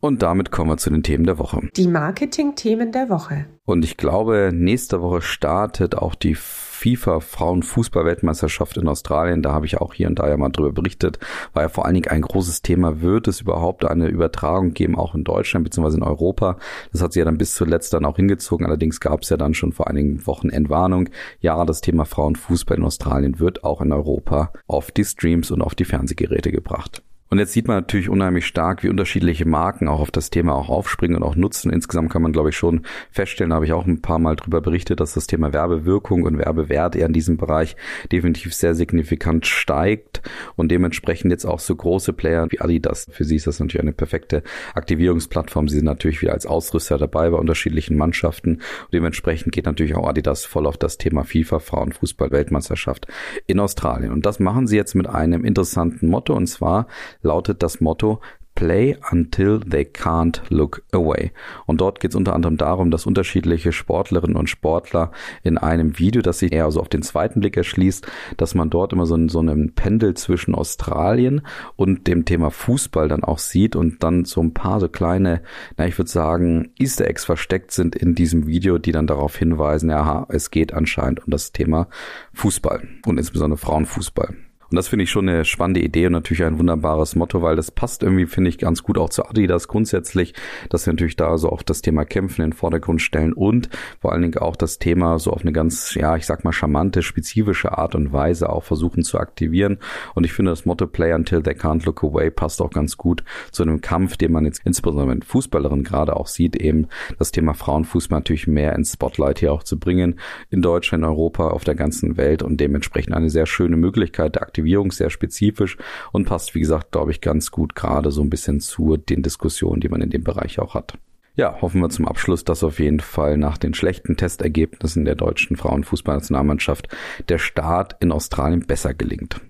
Und 0.00 0.22
damit 0.22 0.50
kommen 0.50 0.70
wir 0.70 0.76
zu 0.76 0.90
den 0.90 1.02
Themen 1.02 1.24
der 1.24 1.38
Woche. 1.38 1.68
Die 1.76 1.88
Marketing-Themen 1.88 2.92
der 2.92 3.08
Woche. 3.08 3.46
Und 3.64 3.84
ich 3.84 3.96
glaube, 3.96 4.50
nächste 4.54 5.00
Woche 5.00 5.22
startet 5.22 5.96
auch 5.96 6.14
die 6.14 6.36
FIFA 6.78 7.18
Frauenfußball-Weltmeisterschaft 7.18 8.76
in 8.76 8.86
Australien. 8.86 9.42
Da 9.42 9.52
habe 9.52 9.66
ich 9.66 9.78
auch 9.78 9.94
hier 9.94 10.06
und 10.06 10.20
da 10.20 10.28
ja 10.28 10.36
mal 10.36 10.50
drüber 10.50 10.70
berichtet. 10.70 11.18
War 11.52 11.64
ja 11.64 11.68
vor 11.68 11.84
allen 11.84 11.94
Dingen 11.94 12.08
ein 12.08 12.22
großes 12.22 12.62
Thema. 12.62 13.00
Wird 13.00 13.26
es 13.26 13.40
überhaupt 13.40 13.84
eine 13.84 14.06
Übertragung 14.06 14.74
geben, 14.74 14.96
auch 14.96 15.16
in 15.16 15.24
Deutschland 15.24 15.64
bzw. 15.64 15.96
in 15.96 16.02
Europa? 16.04 16.56
Das 16.92 17.02
hat 17.02 17.12
sie 17.12 17.18
ja 17.18 17.24
dann 17.24 17.36
bis 17.36 17.56
zuletzt 17.56 17.94
dann 17.94 18.04
auch 18.04 18.14
hingezogen. 18.14 18.64
Allerdings 18.64 19.00
gab 19.00 19.22
es 19.22 19.28
ja 19.28 19.36
dann 19.36 19.54
schon 19.54 19.72
vor 19.72 19.88
einigen 19.88 20.24
Wochen 20.28 20.50
Entwarnung. 20.50 21.08
Ja, 21.40 21.64
das 21.64 21.80
Thema 21.80 22.04
Frauenfußball 22.04 22.78
in 22.78 22.84
Australien 22.84 23.40
wird 23.40 23.64
auch 23.64 23.80
in 23.80 23.92
Europa 23.92 24.52
auf 24.68 24.92
die 24.92 25.04
Streams 25.04 25.50
und 25.50 25.62
auf 25.62 25.74
die 25.74 25.84
Fernsehgeräte 25.84 26.52
gebracht. 26.52 27.02
Und 27.30 27.38
jetzt 27.38 27.52
sieht 27.52 27.68
man 27.68 27.76
natürlich 27.76 28.08
unheimlich 28.08 28.46
stark, 28.46 28.82
wie 28.82 28.88
unterschiedliche 28.88 29.46
Marken 29.46 29.88
auch 29.88 30.00
auf 30.00 30.10
das 30.10 30.30
Thema 30.30 30.54
auch 30.54 30.68
aufspringen 30.68 31.16
und 31.16 31.22
auch 31.22 31.36
nutzen. 31.36 31.70
Insgesamt 31.70 32.10
kann 32.10 32.22
man, 32.22 32.32
glaube 32.32 32.48
ich, 32.50 32.56
schon 32.56 32.82
feststellen, 33.10 33.50
da 33.50 33.56
habe 33.56 33.66
ich 33.66 33.72
auch 33.72 33.86
ein 33.86 34.00
paar 34.00 34.18
Mal 34.18 34.36
drüber 34.36 34.60
berichtet, 34.60 35.00
dass 35.00 35.14
das 35.14 35.26
Thema 35.26 35.52
Werbewirkung 35.52 36.22
und 36.22 36.38
Werbewert 36.38 36.96
eher 36.96 37.06
in 37.06 37.12
diesem 37.12 37.36
Bereich 37.36 37.76
definitiv 38.10 38.54
sehr 38.54 38.74
signifikant 38.74 39.46
steigt 39.46 40.22
und 40.56 40.70
dementsprechend 40.70 41.30
jetzt 41.30 41.44
auch 41.44 41.58
so 41.60 41.74
große 41.76 42.12
Player 42.14 42.46
wie 42.50 42.60
Adidas. 42.60 43.06
Für 43.10 43.24
sie 43.24 43.36
ist 43.36 43.46
das 43.46 43.60
natürlich 43.60 43.82
eine 43.82 43.92
perfekte 43.92 44.42
Aktivierungsplattform. 44.74 45.68
Sie 45.68 45.76
sind 45.76 45.84
natürlich 45.84 46.22
wieder 46.22 46.32
als 46.32 46.46
Ausrüster 46.46 46.96
dabei 46.96 47.30
bei 47.30 47.36
unterschiedlichen 47.36 47.96
Mannschaften 47.96 48.54
und 48.56 48.92
dementsprechend 48.92 49.52
geht 49.52 49.66
natürlich 49.66 49.94
auch 49.96 50.08
Adidas 50.08 50.46
voll 50.46 50.66
auf 50.66 50.78
das 50.78 50.96
Thema 50.96 51.24
FIFA 51.24 51.58
Frauenfußball 51.58 52.30
Weltmeisterschaft 52.30 53.06
in 53.46 53.60
Australien. 53.60 54.12
Und 54.12 54.24
das 54.24 54.40
machen 54.40 54.66
sie 54.66 54.76
jetzt 54.76 54.94
mit 54.94 55.06
einem 55.06 55.44
interessanten 55.44 56.08
Motto 56.08 56.34
und 56.34 56.46
zwar 56.46 56.86
lautet 57.22 57.62
das 57.62 57.80
Motto 57.80 58.20
Play 58.58 58.96
until 59.12 59.60
they 59.60 59.84
can't 59.84 60.40
look 60.48 60.82
away. 60.90 61.30
Und 61.66 61.80
dort 61.80 62.00
geht 62.00 62.10
es 62.10 62.16
unter 62.16 62.34
anderem 62.34 62.56
darum, 62.56 62.90
dass 62.90 63.06
unterschiedliche 63.06 63.70
Sportlerinnen 63.70 64.36
und 64.36 64.50
Sportler 64.50 65.12
in 65.44 65.58
einem 65.58 66.00
Video, 66.00 66.22
das 66.22 66.40
sich 66.40 66.52
eher 66.52 66.68
so 66.72 66.80
auf 66.80 66.88
den 66.88 67.02
zweiten 67.02 67.38
Blick 67.38 67.56
erschließt, 67.56 68.08
dass 68.36 68.56
man 68.56 68.68
dort 68.68 68.92
immer 68.92 69.06
so, 69.06 69.14
ein, 69.14 69.28
so 69.28 69.38
einen 69.38 69.76
Pendel 69.76 70.14
zwischen 70.14 70.56
Australien 70.56 71.42
und 71.76 72.08
dem 72.08 72.24
Thema 72.24 72.50
Fußball 72.50 73.06
dann 73.06 73.22
auch 73.22 73.38
sieht 73.38 73.76
und 73.76 74.02
dann 74.02 74.24
so 74.24 74.40
ein 74.40 74.54
paar 74.54 74.80
so 74.80 74.88
kleine, 74.88 75.42
na 75.76 75.86
ich 75.86 75.96
würde 75.96 76.10
sagen, 76.10 76.72
Easter 76.80 77.06
Eggs 77.06 77.24
versteckt 77.24 77.70
sind 77.70 77.94
in 77.94 78.16
diesem 78.16 78.48
Video, 78.48 78.78
die 78.78 78.90
dann 78.90 79.06
darauf 79.06 79.36
hinweisen, 79.36 79.88
ja, 79.88 80.26
es 80.30 80.50
geht 80.50 80.74
anscheinend 80.74 81.24
um 81.24 81.30
das 81.30 81.52
Thema 81.52 81.86
Fußball 82.34 82.88
und 83.06 83.18
insbesondere 83.18 83.58
Frauenfußball. 83.58 84.34
Und 84.70 84.76
das 84.76 84.88
finde 84.88 85.04
ich 85.04 85.10
schon 85.10 85.28
eine 85.28 85.46
spannende 85.46 85.80
Idee 85.80 86.06
und 86.06 86.12
natürlich 86.12 86.44
ein 86.44 86.58
wunderbares 86.58 87.16
Motto, 87.16 87.40
weil 87.40 87.56
das 87.56 87.70
passt 87.70 88.02
irgendwie, 88.02 88.26
finde 88.26 88.50
ich, 88.50 88.58
ganz 88.58 88.82
gut 88.82 88.98
auch 88.98 89.08
zu 89.08 89.24
Adidas 89.24 89.66
grundsätzlich, 89.66 90.34
dass 90.68 90.84
sie 90.84 90.90
natürlich 90.90 91.16
da 91.16 91.38
so 91.38 91.50
auch 91.50 91.62
das 91.62 91.80
Thema 91.80 92.04
Kämpfen 92.04 92.42
in 92.42 92.50
den 92.50 92.56
Vordergrund 92.56 93.00
stellen 93.00 93.32
und 93.32 93.70
vor 93.98 94.12
allen 94.12 94.22
Dingen 94.22 94.36
auch 94.38 94.56
das 94.56 94.78
Thema 94.78 95.18
so 95.18 95.30
auf 95.30 95.40
eine 95.40 95.52
ganz, 95.52 95.94
ja, 95.94 96.16
ich 96.16 96.26
sag 96.26 96.44
mal, 96.44 96.52
charmante, 96.52 97.02
spezifische 97.02 97.78
Art 97.78 97.94
und 97.94 98.12
Weise 98.12 98.50
auch 98.50 98.62
versuchen 98.62 99.02
zu 99.04 99.18
aktivieren. 99.18 99.78
Und 100.14 100.24
ich 100.24 100.34
finde, 100.34 100.52
das 100.52 100.66
Motto 100.66 100.86
Play 100.86 101.14
Until 101.14 101.42
They 101.42 101.54
Can't 101.54 101.86
Look 101.86 102.04
Away 102.04 102.30
passt 102.30 102.60
auch 102.60 102.70
ganz 102.70 102.98
gut 102.98 103.24
zu 103.50 103.62
einem 103.62 103.80
Kampf, 103.80 104.18
den 104.18 104.32
man 104.32 104.44
jetzt 104.44 104.60
insbesondere 104.64 105.14
mit 105.14 105.24
Fußballerinnen 105.24 105.84
gerade 105.84 106.14
auch 106.14 106.26
sieht, 106.26 106.56
eben 106.56 106.88
das 107.18 107.32
Thema 107.32 107.54
Frauenfußball 107.54 108.18
natürlich 108.18 108.46
mehr 108.46 108.74
ins 108.74 108.92
Spotlight 108.92 109.38
hier 109.38 109.52
auch 109.54 109.62
zu 109.62 109.78
bringen, 109.78 110.20
in 110.50 110.60
Deutschland, 110.60 111.04
in 111.04 111.08
Europa, 111.08 111.48
auf 111.48 111.64
der 111.64 111.74
ganzen 111.74 112.18
Welt 112.18 112.42
und 112.42 112.58
dementsprechend 112.60 113.14
eine 113.14 113.30
sehr 113.30 113.46
schöne 113.46 113.78
Möglichkeit 113.78 114.34
der 114.34 114.42
Aktivierung 114.42 114.57
Aktivierung, 114.58 114.90
sehr 114.90 115.10
spezifisch 115.10 115.76
und 116.10 116.24
passt, 116.24 116.54
wie 116.56 116.60
gesagt, 116.60 116.90
glaube 116.90 117.12
ich, 117.12 117.20
ganz 117.20 117.52
gut 117.52 117.76
gerade 117.76 118.10
so 118.10 118.22
ein 118.22 118.30
bisschen 118.30 118.60
zu 118.60 118.96
den 118.96 119.22
Diskussionen, 119.22 119.80
die 119.80 119.88
man 119.88 120.00
in 120.00 120.10
dem 120.10 120.24
Bereich 120.24 120.58
auch 120.58 120.74
hat. 120.74 120.98
Ja, 121.36 121.60
hoffen 121.62 121.80
wir 121.80 121.88
zum 121.90 122.08
Abschluss, 122.08 122.42
dass 122.42 122.64
auf 122.64 122.80
jeden 122.80 122.98
Fall 122.98 123.36
nach 123.36 123.56
den 123.56 123.72
schlechten 123.72 124.16
Testergebnissen 124.16 125.04
der 125.04 125.14
deutschen 125.14 125.56
Frauenfußballnationalmannschaft 125.56 126.88
der 127.28 127.38
Start 127.38 127.94
in 128.00 128.10
Australien 128.10 128.66
besser 128.66 128.94
gelingt. 128.94 129.40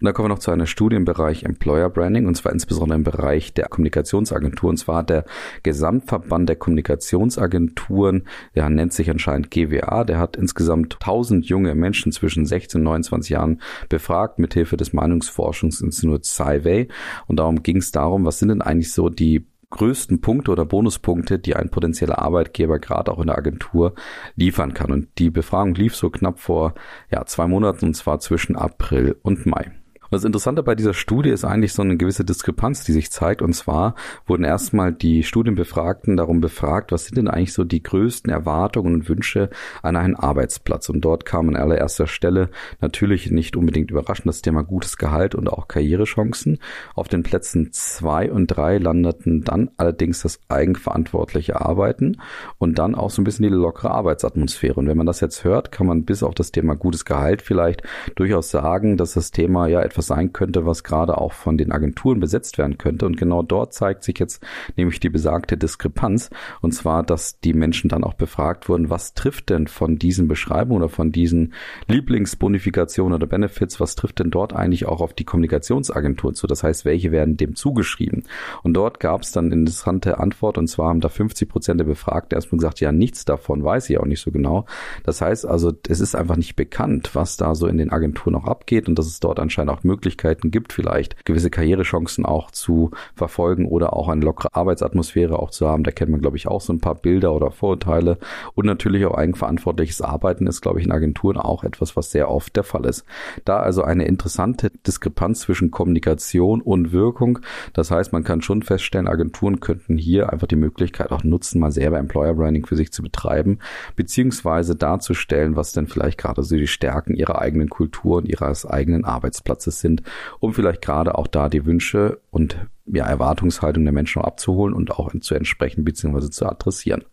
Und 0.00 0.06
dann 0.06 0.14
kommen 0.14 0.30
wir 0.30 0.34
noch 0.34 0.38
zu 0.38 0.50
einer 0.50 0.66
Studie 0.66 0.96
im 0.96 1.04
Bereich 1.04 1.44
Employer 1.44 1.90
Branding 1.90 2.26
und 2.26 2.34
zwar 2.34 2.52
insbesondere 2.52 2.96
im 2.96 3.04
Bereich 3.04 3.52
der 3.52 3.68
Kommunikationsagentur. 3.68 4.70
Und 4.70 4.78
zwar 4.78 4.96
hat 4.96 5.10
der 5.10 5.24
Gesamtverband 5.62 6.48
der 6.48 6.56
Kommunikationsagenturen, 6.56 8.26
der 8.54 8.70
nennt 8.70 8.94
sich 8.94 9.10
anscheinend 9.10 9.50
GWA, 9.50 10.04
der 10.04 10.18
hat 10.18 10.36
insgesamt 10.36 10.94
1000 10.94 11.46
junge 11.46 11.74
Menschen 11.74 12.12
zwischen 12.12 12.46
16 12.46 12.80
und 12.80 12.84
29 12.84 13.30
Jahren 13.30 13.60
befragt 13.90 14.38
mithilfe 14.38 14.78
des 14.78 14.94
Meinungsforschungsinstituts 14.94 16.34
Scivey. 16.34 16.88
Und 17.26 17.36
darum 17.36 17.62
ging 17.62 17.76
es 17.76 17.92
darum, 17.92 18.24
was 18.24 18.38
sind 18.38 18.48
denn 18.48 18.62
eigentlich 18.62 18.92
so 18.92 19.10
die 19.10 19.46
größten 19.68 20.20
Punkte 20.20 20.50
oder 20.50 20.64
Bonuspunkte, 20.64 21.38
die 21.38 21.54
ein 21.54 21.70
potenzieller 21.70 22.18
Arbeitgeber 22.18 22.78
gerade 22.78 23.12
auch 23.12 23.20
in 23.20 23.28
der 23.28 23.38
Agentur 23.38 23.94
liefern 24.34 24.74
kann. 24.74 24.90
Und 24.90 25.08
die 25.18 25.30
Befragung 25.30 25.74
lief 25.74 25.94
so 25.94 26.10
knapp 26.10 26.40
vor 26.40 26.74
ja, 27.10 27.24
zwei 27.26 27.46
Monaten 27.46 27.86
und 27.86 27.94
zwar 27.94 28.18
zwischen 28.18 28.56
April 28.56 29.16
und 29.22 29.46
Mai. 29.46 29.70
Das 30.10 30.24
Interessante 30.24 30.64
bei 30.64 30.74
dieser 30.74 30.92
Studie 30.92 31.30
ist 31.30 31.44
eigentlich 31.44 31.72
so 31.72 31.82
eine 31.82 31.96
gewisse 31.96 32.24
Diskrepanz, 32.24 32.82
die 32.82 32.90
sich 32.90 33.12
zeigt. 33.12 33.42
Und 33.42 33.52
zwar 33.52 33.94
wurden 34.26 34.42
erstmal 34.42 34.92
die 34.92 35.22
Studienbefragten 35.22 36.16
darum 36.16 36.40
befragt, 36.40 36.90
was 36.90 37.04
sind 37.04 37.16
denn 37.16 37.28
eigentlich 37.28 37.52
so 37.52 37.62
die 37.62 37.80
größten 37.80 38.32
Erwartungen 38.32 38.94
und 38.94 39.08
Wünsche 39.08 39.50
an 39.82 39.94
einen 39.94 40.16
Arbeitsplatz. 40.16 40.88
Und 40.88 41.02
dort 41.02 41.24
kam 41.24 41.48
an 41.48 41.54
allererster 41.54 42.08
Stelle 42.08 42.50
natürlich 42.80 43.30
nicht 43.30 43.56
unbedingt 43.56 43.92
überraschend 43.92 44.26
das 44.26 44.42
Thema 44.42 44.62
gutes 44.64 44.96
Gehalt 44.96 45.36
und 45.36 45.48
auch 45.48 45.68
Karrierechancen. 45.68 46.58
Auf 46.96 47.06
den 47.06 47.22
Plätzen 47.22 47.72
zwei 47.72 48.32
und 48.32 48.48
drei 48.48 48.78
landeten 48.78 49.44
dann 49.44 49.70
allerdings 49.76 50.22
das 50.22 50.40
eigenverantwortliche 50.48 51.60
Arbeiten 51.60 52.16
und 52.58 52.80
dann 52.80 52.96
auch 52.96 53.10
so 53.10 53.22
ein 53.22 53.24
bisschen 53.24 53.44
die 53.44 53.48
lockere 53.48 53.92
Arbeitsatmosphäre. 53.92 54.74
Und 54.74 54.88
wenn 54.88 54.96
man 54.96 55.06
das 55.06 55.20
jetzt 55.20 55.44
hört, 55.44 55.70
kann 55.70 55.86
man 55.86 56.04
bis 56.04 56.24
auf 56.24 56.34
das 56.34 56.50
Thema 56.50 56.74
gutes 56.74 57.04
Gehalt 57.04 57.42
vielleicht 57.42 57.84
durchaus 58.16 58.50
sagen, 58.50 58.96
dass 58.96 59.14
das 59.14 59.30
Thema 59.30 59.68
ja 59.68 59.82
etwas 59.82 59.99
etwas 60.00 60.06
sein 60.06 60.32
könnte, 60.32 60.64
was 60.64 60.82
gerade 60.82 61.18
auch 61.18 61.32
von 61.32 61.58
den 61.58 61.72
Agenturen 61.72 62.20
besetzt 62.20 62.58
werden 62.58 62.78
könnte. 62.78 63.06
Und 63.06 63.16
genau 63.16 63.42
dort 63.42 63.74
zeigt 63.74 64.02
sich 64.02 64.18
jetzt 64.18 64.42
nämlich 64.76 64.98
die 65.00 65.10
besagte 65.10 65.56
Diskrepanz. 65.56 66.30
Und 66.62 66.72
zwar, 66.72 67.02
dass 67.02 67.40
die 67.40 67.52
Menschen 67.52 67.88
dann 67.88 68.04
auch 68.04 68.14
befragt 68.14 68.68
wurden, 68.68 68.88
was 68.88 69.14
trifft 69.14 69.50
denn 69.50 69.66
von 69.66 69.98
diesen 69.98 70.26
Beschreibungen 70.26 70.82
oder 70.82 70.88
von 70.90 71.12
diesen 71.12 71.52
Lieblingsbonifikationen 71.86 73.14
oder 73.14 73.26
Benefits, 73.26 73.78
was 73.78 73.94
trifft 73.94 74.20
denn 74.20 74.30
dort 74.30 74.54
eigentlich 74.54 74.86
auch 74.86 75.00
auf 75.00 75.12
die 75.12 75.24
Kommunikationsagentur 75.24 76.32
zu? 76.32 76.46
Das 76.46 76.62
heißt, 76.62 76.84
welche 76.84 77.12
werden 77.12 77.36
dem 77.36 77.54
zugeschrieben? 77.54 78.24
Und 78.62 78.74
dort 78.74 79.00
gab 79.00 79.22
es 79.22 79.32
dann 79.32 79.52
interessante 79.52 80.18
Antwort. 80.18 80.56
Und 80.56 80.68
zwar 80.68 80.88
haben 80.88 81.00
da 81.00 81.08
50 81.08 81.48
Prozent 81.48 81.80
der 81.80 81.84
Befragten 81.84 82.36
erstmal 82.36 82.58
gesagt, 82.58 82.80
ja, 82.80 82.92
nichts 82.92 83.24
davon 83.24 83.62
weiß 83.62 83.90
ich 83.90 83.98
auch 83.98 84.06
nicht 84.06 84.20
so 84.20 84.30
genau. 84.30 84.64
Das 85.04 85.20
heißt 85.20 85.46
also, 85.46 85.72
es 85.88 86.00
ist 86.00 86.14
einfach 86.14 86.36
nicht 86.36 86.56
bekannt, 86.56 87.10
was 87.14 87.36
da 87.36 87.54
so 87.54 87.66
in 87.66 87.76
den 87.76 87.90
Agenturen 87.90 88.34
auch 88.34 88.46
abgeht 88.46 88.88
und 88.88 88.98
dass 88.98 89.06
es 89.06 89.20
dort 89.20 89.38
anscheinend 89.40 89.72
auch 89.72 89.84
Möglichkeiten 89.90 90.50
gibt, 90.50 90.72
vielleicht 90.72 91.24
gewisse 91.24 91.50
Karrierechancen 91.50 92.24
auch 92.24 92.50
zu 92.50 92.90
verfolgen 93.14 93.66
oder 93.66 93.94
auch 93.94 94.08
eine 94.08 94.24
lockere 94.24 94.54
Arbeitsatmosphäre 94.54 95.38
auch 95.38 95.50
zu 95.50 95.68
haben. 95.68 95.84
Da 95.84 95.90
kennt 95.90 96.10
man, 96.10 96.20
glaube 96.20 96.36
ich, 96.36 96.46
auch 96.46 96.60
so 96.60 96.72
ein 96.72 96.80
paar 96.80 96.94
Bilder 96.94 97.32
oder 97.32 97.50
Vorurteile. 97.50 98.18
Und 98.54 98.66
natürlich 98.66 99.04
auch 99.04 99.16
eigenverantwortliches 99.16 100.00
Arbeiten 100.00 100.46
ist, 100.46 100.60
glaube 100.60 100.78
ich, 100.78 100.86
in 100.86 100.92
Agenturen 100.92 101.36
auch 101.36 101.64
etwas, 101.64 101.96
was 101.96 102.10
sehr 102.10 102.30
oft 102.30 102.54
der 102.56 102.64
Fall 102.64 102.86
ist. 102.86 103.04
Da 103.44 103.58
also 103.58 103.82
eine 103.82 104.04
interessante 104.04 104.70
Diskrepanz 104.86 105.40
zwischen 105.40 105.70
Kommunikation 105.70 106.60
und 106.60 106.92
Wirkung. 106.92 107.40
Das 107.72 107.90
heißt, 107.90 108.12
man 108.12 108.24
kann 108.24 108.42
schon 108.42 108.62
feststellen, 108.62 109.08
Agenturen 109.08 109.60
könnten 109.60 109.96
hier 109.96 110.32
einfach 110.32 110.46
die 110.46 110.56
Möglichkeit 110.56 111.10
auch 111.10 111.24
nutzen, 111.24 111.60
mal 111.60 111.72
selber 111.72 111.98
Employer 111.98 112.34
Branding 112.34 112.66
für 112.66 112.76
sich 112.76 112.92
zu 112.92 113.02
betreiben, 113.02 113.58
beziehungsweise 113.96 114.76
darzustellen, 114.76 115.56
was 115.56 115.72
denn 115.72 115.86
vielleicht 115.86 116.18
gerade 116.18 116.42
so 116.42 116.56
die 116.56 116.66
Stärken 116.66 117.14
ihrer 117.14 117.40
eigenen 117.40 117.68
Kultur 117.68 118.18
und 118.18 118.28
ihres 118.28 118.66
eigenen 118.66 119.04
Arbeitsplatzes 119.04 119.79
sind, 119.80 120.02
um 120.38 120.54
vielleicht 120.54 120.82
gerade 120.82 121.16
auch 121.16 121.26
da 121.26 121.48
die 121.48 121.66
Wünsche 121.66 122.20
und 122.30 122.56
ja, 122.86 123.06
Erwartungshaltung 123.06 123.84
der 123.84 123.92
Menschen 123.92 124.22
abzuholen 124.22 124.74
und 124.74 124.92
auch 124.92 125.12
zu 125.20 125.34
entsprechen 125.34 125.84
bzw. 125.84 126.30
zu 126.30 126.46
adressieren. 126.46 127.04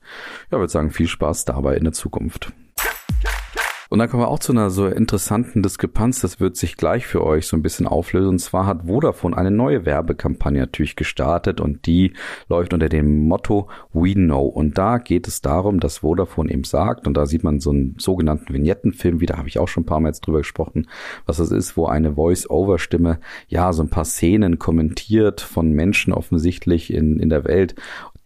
Ja, 0.51 0.59
würde 0.59 0.71
sagen, 0.71 0.91
viel 0.91 1.07
Spaß 1.07 1.45
dabei 1.45 1.75
in 1.75 1.83
der 1.83 1.93
Zukunft. 1.93 2.53
Und 3.89 3.99
dann 3.99 4.09
kommen 4.09 4.23
wir 4.23 4.27
auch 4.27 4.39
zu 4.39 4.51
einer 4.51 4.69
so 4.69 4.87
interessanten 4.87 5.63
Diskrepanz, 5.63 6.21
das 6.21 6.39
wird 6.39 6.57
sich 6.57 6.77
gleich 6.77 7.07
für 7.07 7.23
euch 7.23 7.47
so 7.47 7.55
ein 7.55 7.61
bisschen 7.61 7.87
auflösen. 7.87 8.29
Und 8.29 8.39
zwar 8.39 8.65
hat 8.65 8.83
Vodafone 8.85 9.37
eine 9.37 9.51
neue 9.51 9.85
Werbekampagne 9.85 10.59
natürlich 10.59 10.95
gestartet 10.95 11.61
und 11.61 11.85
die 11.85 12.13
läuft 12.49 12.73
unter 12.73 12.89
dem 12.89 13.27
Motto 13.27 13.69
We 13.93 14.13
Know. 14.13 14.45
Und 14.45 14.77
da 14.77 14.97
geht 14.97 15.27
es 15.27 15.41
darum, 15.41 15.79
dass 15.79 15.99
Vodafone 15.99 16.51
eben 16.51 16.63
sagt, 16.63 17.07
und 17.07 17.15
da 17.15 17.25
sieht 17.25 17.43
man 17.43 17.59
so 17.59 17.71
einen 17.71 17.95
sogenannten 17.97 18.53
Vignettenfilm 18.53 19.19
wieder, 19.19 19.37
habe 19.37 19.47
ich 19.47 19.59
auch 19.59 19.67
schon 19.67 19.83
ein 19.83 19.85
paar 19.85 19.99
Mal 19.99 20.09
jetzt 20.09 20.21
drüber 20.21 20.39
gesprochen, 20.39 20.87
was 21.25 21.37
das 21.37 21.51
ist, 21.51 21.77
wo 21.77 21.85
eine 21.85 22.15
Voice-Over-Stimme 22.15 23.19
ja 23.47 23.73
so 23.73 23.83
ein 23.83 23.89
paar 23.89 24.05
Szenen 24.05 24.59
kommentiert 24.59 25.41
von 25.41 25.71
Menschen 25.71 26.13
offensichtlich 26.13 26.93
in, 26.93 27.19
in 27.19 27.29
der 27.29 27.45
Welt 27.45 27.75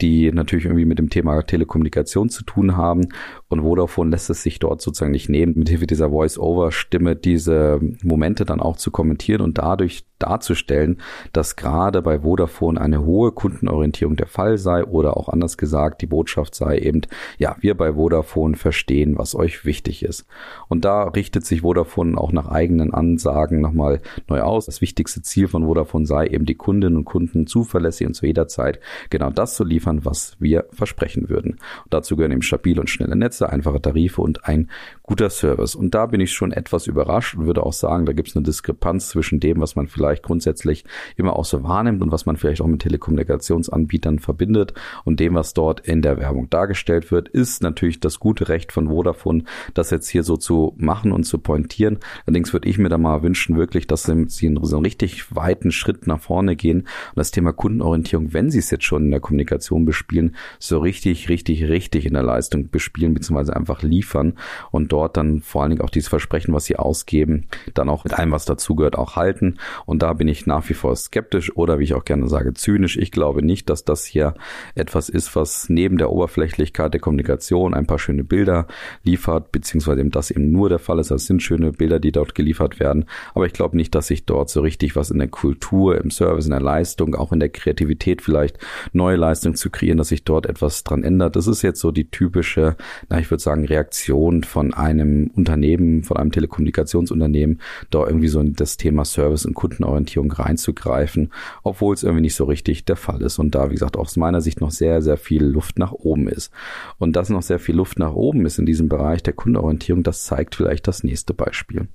die 0.01 0.31
natürlich 0.31 0.65
irgendwie 0.65 0.85
mit 0.85 0.99
dem 0.99 1.09
Thema 1.09 1.41
Telekommunikation 1.43 2.29
zu 2.29 2.43
tun 2.43 2.75
haben. 2.75 3.09
Und 3.49 3.61
Vodafone 3.61 4.11
lässt 4.11 4.29
es 4.29 4.43
sich 4.43 4.59
dort 4.59 4.81
sozusagen 4.81 5.11
nicht 5.11 5.29
nehmen, 5.29 5.53
mit 5.55 5.69
Hilfe 5.69 5.87
dieser 5.87 6.09
Voice-Over-Stimme 6.09 7.15
diese 7.15 7.79
Momente 8.03 8.45
dann 8.45 8.59
auch 8.59 8.77
zu 8.77 8.91
kommentieren 8.91 9.41
und 9.41 9.57
dadurch 9.57 10.05
darzustellen, 10.21 11.01
dass 11.33 11.55
gerade 11.55 12.01
bei 12.01 12.19
Vodafone 12.19 12.79
eine 12.79 13.03
hohe 13.03 13.31
Kundenorientierung 13.31 14.15
der 14.15 14.27
Fall 14.27 14.57
sei 14.57 14.83
oder 14.83 15.17
auch 15.17 15.29
anders 15.29 15.57
gesagt, 15.57 16.01
die 16.01 16.07
Botschaft 16.07 16.55
sei 16.55 16.77
eben, 16.77 17.01
ja, 17.37 17.55
wir 17.59 17.75
bei 17.75 17.93
Vodafone 17.93 18.55
verstehen, 18.55 19.17
was 19.17 19.35
euch 19.35 19.65
wichtig 19.65 20.03
ist. 20.03 20.25
Und 20.67 20.85
da 20.85 21.03
richtet 21.03 21.45
sich 21.45 21.61
Vodafone 21.61 22.17
auch 22.17 22.31
nach 22.31 22.47
eigenen 22.47 22.93
Ansagen 22.93 23.61
nochmal 23.61 24.01
neu 24.27 24.41
aus. 24.41 24.65
Das 24.65 24.81
wichtigste 24.81 25.21
Ziel 25.21 25.47
von 25.47 25.65
Vodafone 25.65 26.05
sei 26.05 26.27
eben, 26.27 26.45
die 26.45 26.55
Kundinnen 26.55 26.97
und 26.97 27.05
Kunden 27.05 27.47
zuverlässig 27.47 28.07
und 28.07 28.13
zu 28.13 28.25
jeder 28.25 28.47
Zeit 28.47 28.79
genau 29.09 29.29
das 29.29 29.55
zu 29.55 29.63
liefern, 29.63 30.05
was 30.05 30.35
wir 30.39 30.65
versprechen 30.71 31.29
würden. 31.29 31.51
Und 31.83 31.93
dazu 31.93 32.15
gehören 32.15 32.31
eben 32.31 32.41
stabile 32.41 32.81
und 32.81 32.89
schnelle 32.89 33.15
Netze, 33.15 33.49
einfache 33.49 33.81
Tarife 33.81 34.21
und 34.21 34.45
ein 34.45 34.69
guter 35.03 35.29
Service. 35.29 35.75
Und 35.75 35.95
da 35.95 36.05
bin 36.05 36.21
ich 36.21 36.33
schon 36.33 36.51
etwas 36.51 36.87
überrascht 36.87 37.35
und 37.35 37.45
würde 37.45 37.63
auch 37.63 37.73
sagen, 37.73 38.05
da 38.05 38.13
gibt 38.13 38.29
es 38.29 38.35
eine 38.35 38.43
Diskrepanz 38.43 39.09
zwischen 39.09 39.39
dem, 39.39 39.59
was 39.61 39.75
man 39.75 39.87
vielleicht 39.87 40.10
vielleicht 40.11 40.23
grundsätzlich 40.23 40.83
immer 41.15 41.35
auch 41.37 41.45
so 41.45 41.63
wahrnimmt 41.63 42.01
und 42.01 42.11
was 42.11 42.25
man 42.25 42.35
vielleicht 42.35 42.61
auch 42.61 42.67
mit 42.67 42.81
Telekommunikationsanbietern 42.81 44.19
verbindet 44.19 44.73
und 45.05 45.19
dem, 45.19 45.35
was 45.35 45.53
dort 45.53 45.79
in 45.81 46.01
der 46.01 46.17
Werbung 46.17 46.49
dargestellt 46.49 47.11
wird, 47.11 47.29
ist 47.29 47.63
natürlich 47.63 47.99
das 47.99 48.19
gute 48.19 48.49
Recht 48.49 48.71
von 48.71 48.89
Vodafone, 48.89 49.43
das 49.73 49.89
jetzt 49.89 50.09
hier 50.09 50.23
so 50.23 50.35
zu 50.35 50.73
machen 50.77 51.11
und 51.11 51.23
zu 51.23 51.37
pointieren. 51.37 51.99
Allerdings 52.25 52.51
würde 52.51 52.67
ich 52.67 52.77
mir 52.77 52.89
da 52.89 52.97
mal 52.97 53.23
wünschen, 53.23 53.55
wirklich, 53.55 53.87
dass 53.87 54.03
sie 54.03 54.45
in 54.45 54.59
so 54.61 54.75
einen 54.75 54.85
richtig 54.85 55.33
weiten 55.33 55.71
Schritt 55.71 56.07
nach 56.07 56.19
vorne 56.19 56.55
gehen 56.55 56.81
und 56.81 57.17
das 57.17 57.31
Thema 57.31 57.53
Kundenorientierung, 57.53 58.33
wenn 58.33 58.51
sie 58.51 58.59
es 58.59 58.69
jetzt 58.69 58.83
schon 58.83 59.05
in 59.05 59.11
der 59.11 59.21
Kommunikation 59.21 59.85
bespielen, 59.85 60.35
so 60.59 60.79
richtig, 60.79 61.29
richtig, 61.29 61.63
richtig 61.69 62.05
in 62.05 62.13
der 62.13 62.23
Leistung 62.23 62.69
bespielen, 62.69 63.13
beziehungsweise 63.13 63.55
einfach 63.55 63.81
liefern 63.81 64.33
und 64.71 64.91
dort 64.91 65.15
dann 65.15 65.41
vor 65.41 65.61
allen 65.61 65.71
Dingen 65.71 65.81
auch 65.81 65.89
dieses 65.89 66.09
Versprechen, 66.09 66.53
was 66.53 66.65
sie 66.65 66.75
ausgeben, 66.75 67.47
dann 67.73 67.87
auch 67.87 68.03
mit 68.03 68.13
allem, 68.13 68.31
was 68.31 68.45
dazugehört, 68.45 68.97
auch 68.97 69.15
halten. 69.15 69.55
Und 69.85 70.00
da 70.01 70.13
bin 70.13 70.27
ich 70.27 70.47
nach 70.47 70.67
wie 70.67 70.73
vor 70.73 70.95
skeptisch 70.95 71.55
oder 71.55 71.77
wie 71.77 71.83
ich 71.83 71.93
auch 71.93 72.05
gerne 72.05 72.27
sage, 72.27 72.55
zynisch. 72.55 72.97
Ich 72.97 73.11
glaube 73.11 73.45
nicht, 73.45 73.69
dass 73.69 73.85
das 73.85 74.03
hier 74.03 74.33
etwas 74.73 75.09
ist, 75.09 75.35
was 75.35 75.69
neben 75.69 75.99
der 75.99 76.09
Oberflächlichkeit 76.11 76.91
der 76.93 76.99
Kommunikation 76.99 77.75
ein 77.75 77.85
paar 77.85 77.99
schöne 77.99 78.23
Bilder 78.23 78.65
liefert, 79.03 79.51
beziehungsweise 79.51 80.01
eben 80.01 80.09
das 80.09 80.31
eben 80.31 80.51
nur 80.51 80.69
der 80.69 80.79
Fall 80.79 80.97
ist. 80.97 81.11
Das 81.11 81.27
sind 81.27 81.43
schöne 81.43 81.71
Bilder, 81.71 81.99
die 81.99 82.11
dort 82.11 82.33
geliefert 82.33 82.79
werden. 82.79 83.05
Aber 83.35 83.45
ich 83.45 83.53
glaube 83.53 83.77
nicht, 83.77 83.93
dass 83.93 84.07
sich 84.07 84.25
dort 84.25 84.49
so 84.49 84.61
richtig 84.61 84.95
was 84.95 85.11
in 85.11 85.19
der 85.19 85.27
Kultur, 85.27 86.01
im 86.01 86.09
Service, 86.09 86.45
in 86.45 86.51
der 86.51 86.61
Leistung, 86.61 87.13
auch 87.13 87.31
in 87.31 87.39
der 87.39 87.49
Kreativität 87.49 88.23
vielleicht 88.23 88.57
neue 88.93 89.17
Leistung 89.17 89.53
zu 89.53 89.69
kreieren, 89.69 89.99
dass 89.99 90.07
sich 90.07 90.23
dort 90.23 90.47
etwas 90.47 90.83
dran 90.83 91.03
ändert. 91.03 91.35
Das 91.35 91.45
ist 91.45 91.61
jetzt 91.61 91.79
so 91.79 91.91
die 91.91 92.09
typische, 92.09 92.75
na, 93.09 93.19
ich 93.19 93.29
würde 93.29 93.43
sagen, 93.43 93.65
Reaktion 93.65 94.43
von 94.43 94.73
einem 94.73 95.29
Unternehmen, 95.35 96.01
von 96.01 96.17
einem 96.17 96.31
Telekommunikationsunternehmen, 96.31 97.61
da 97.91 98.07
irgendwie 98.07 98.29
so 98.29 98.41
das 98.41 98.77
Thema 98.77 99.05
Service 99.05 99.45
und 99.45 99.53
Kunden 99.53 99.83
Kundenorientierung 99.91 100.31
reinzugreifen, 100.31 101.31
obwohl 101.63 101.93
es 101.93 102.03
irgendwie 102.03 102.21
nicht 102.21 102.35
so 102.35 102.45
richtig 102.45 102.85
der 102.85 102.95
Fall 102.95 103.21
ist. 103.21 103.39
Und 103.39 103.55
da, 103.55 103.69
wie 103.69 103.75
gesagt, 103.75 103.97
aus 103.97 104.15
meiner 104.15 104.41
Sicht 104.41 104.61
noch 104.61 104.71
sehr, 104.71 105.01
sehr 105.01 105.17
viel 105.17 105.43
Luft 105.43 105.77
nach 105.77 105.91
oben 105.91 106.27
ist. 106.27 106.51
Und 106.97 107.15
dass 107.15 107.29
noch 107.29 107.41
sehr 107.41 107.59
viel 107.59 107.75
Luft 107.75 107.99
nach 107.99 108.13
oben 108.13 108.45
ist 108.45 108.59
in 108.59 108.65
diesem 108.65 108.89
Bereich 108.89 109.23
der 109.23 109.33
Kundenorientierung, 109.33 110.03
das 110.03 110.23
zeigt 110.23 110.55
vielleicht 110.55 110.87
das 110.87 111.03
nächste 111.03 111.33
Beispiel. 111.33 111.87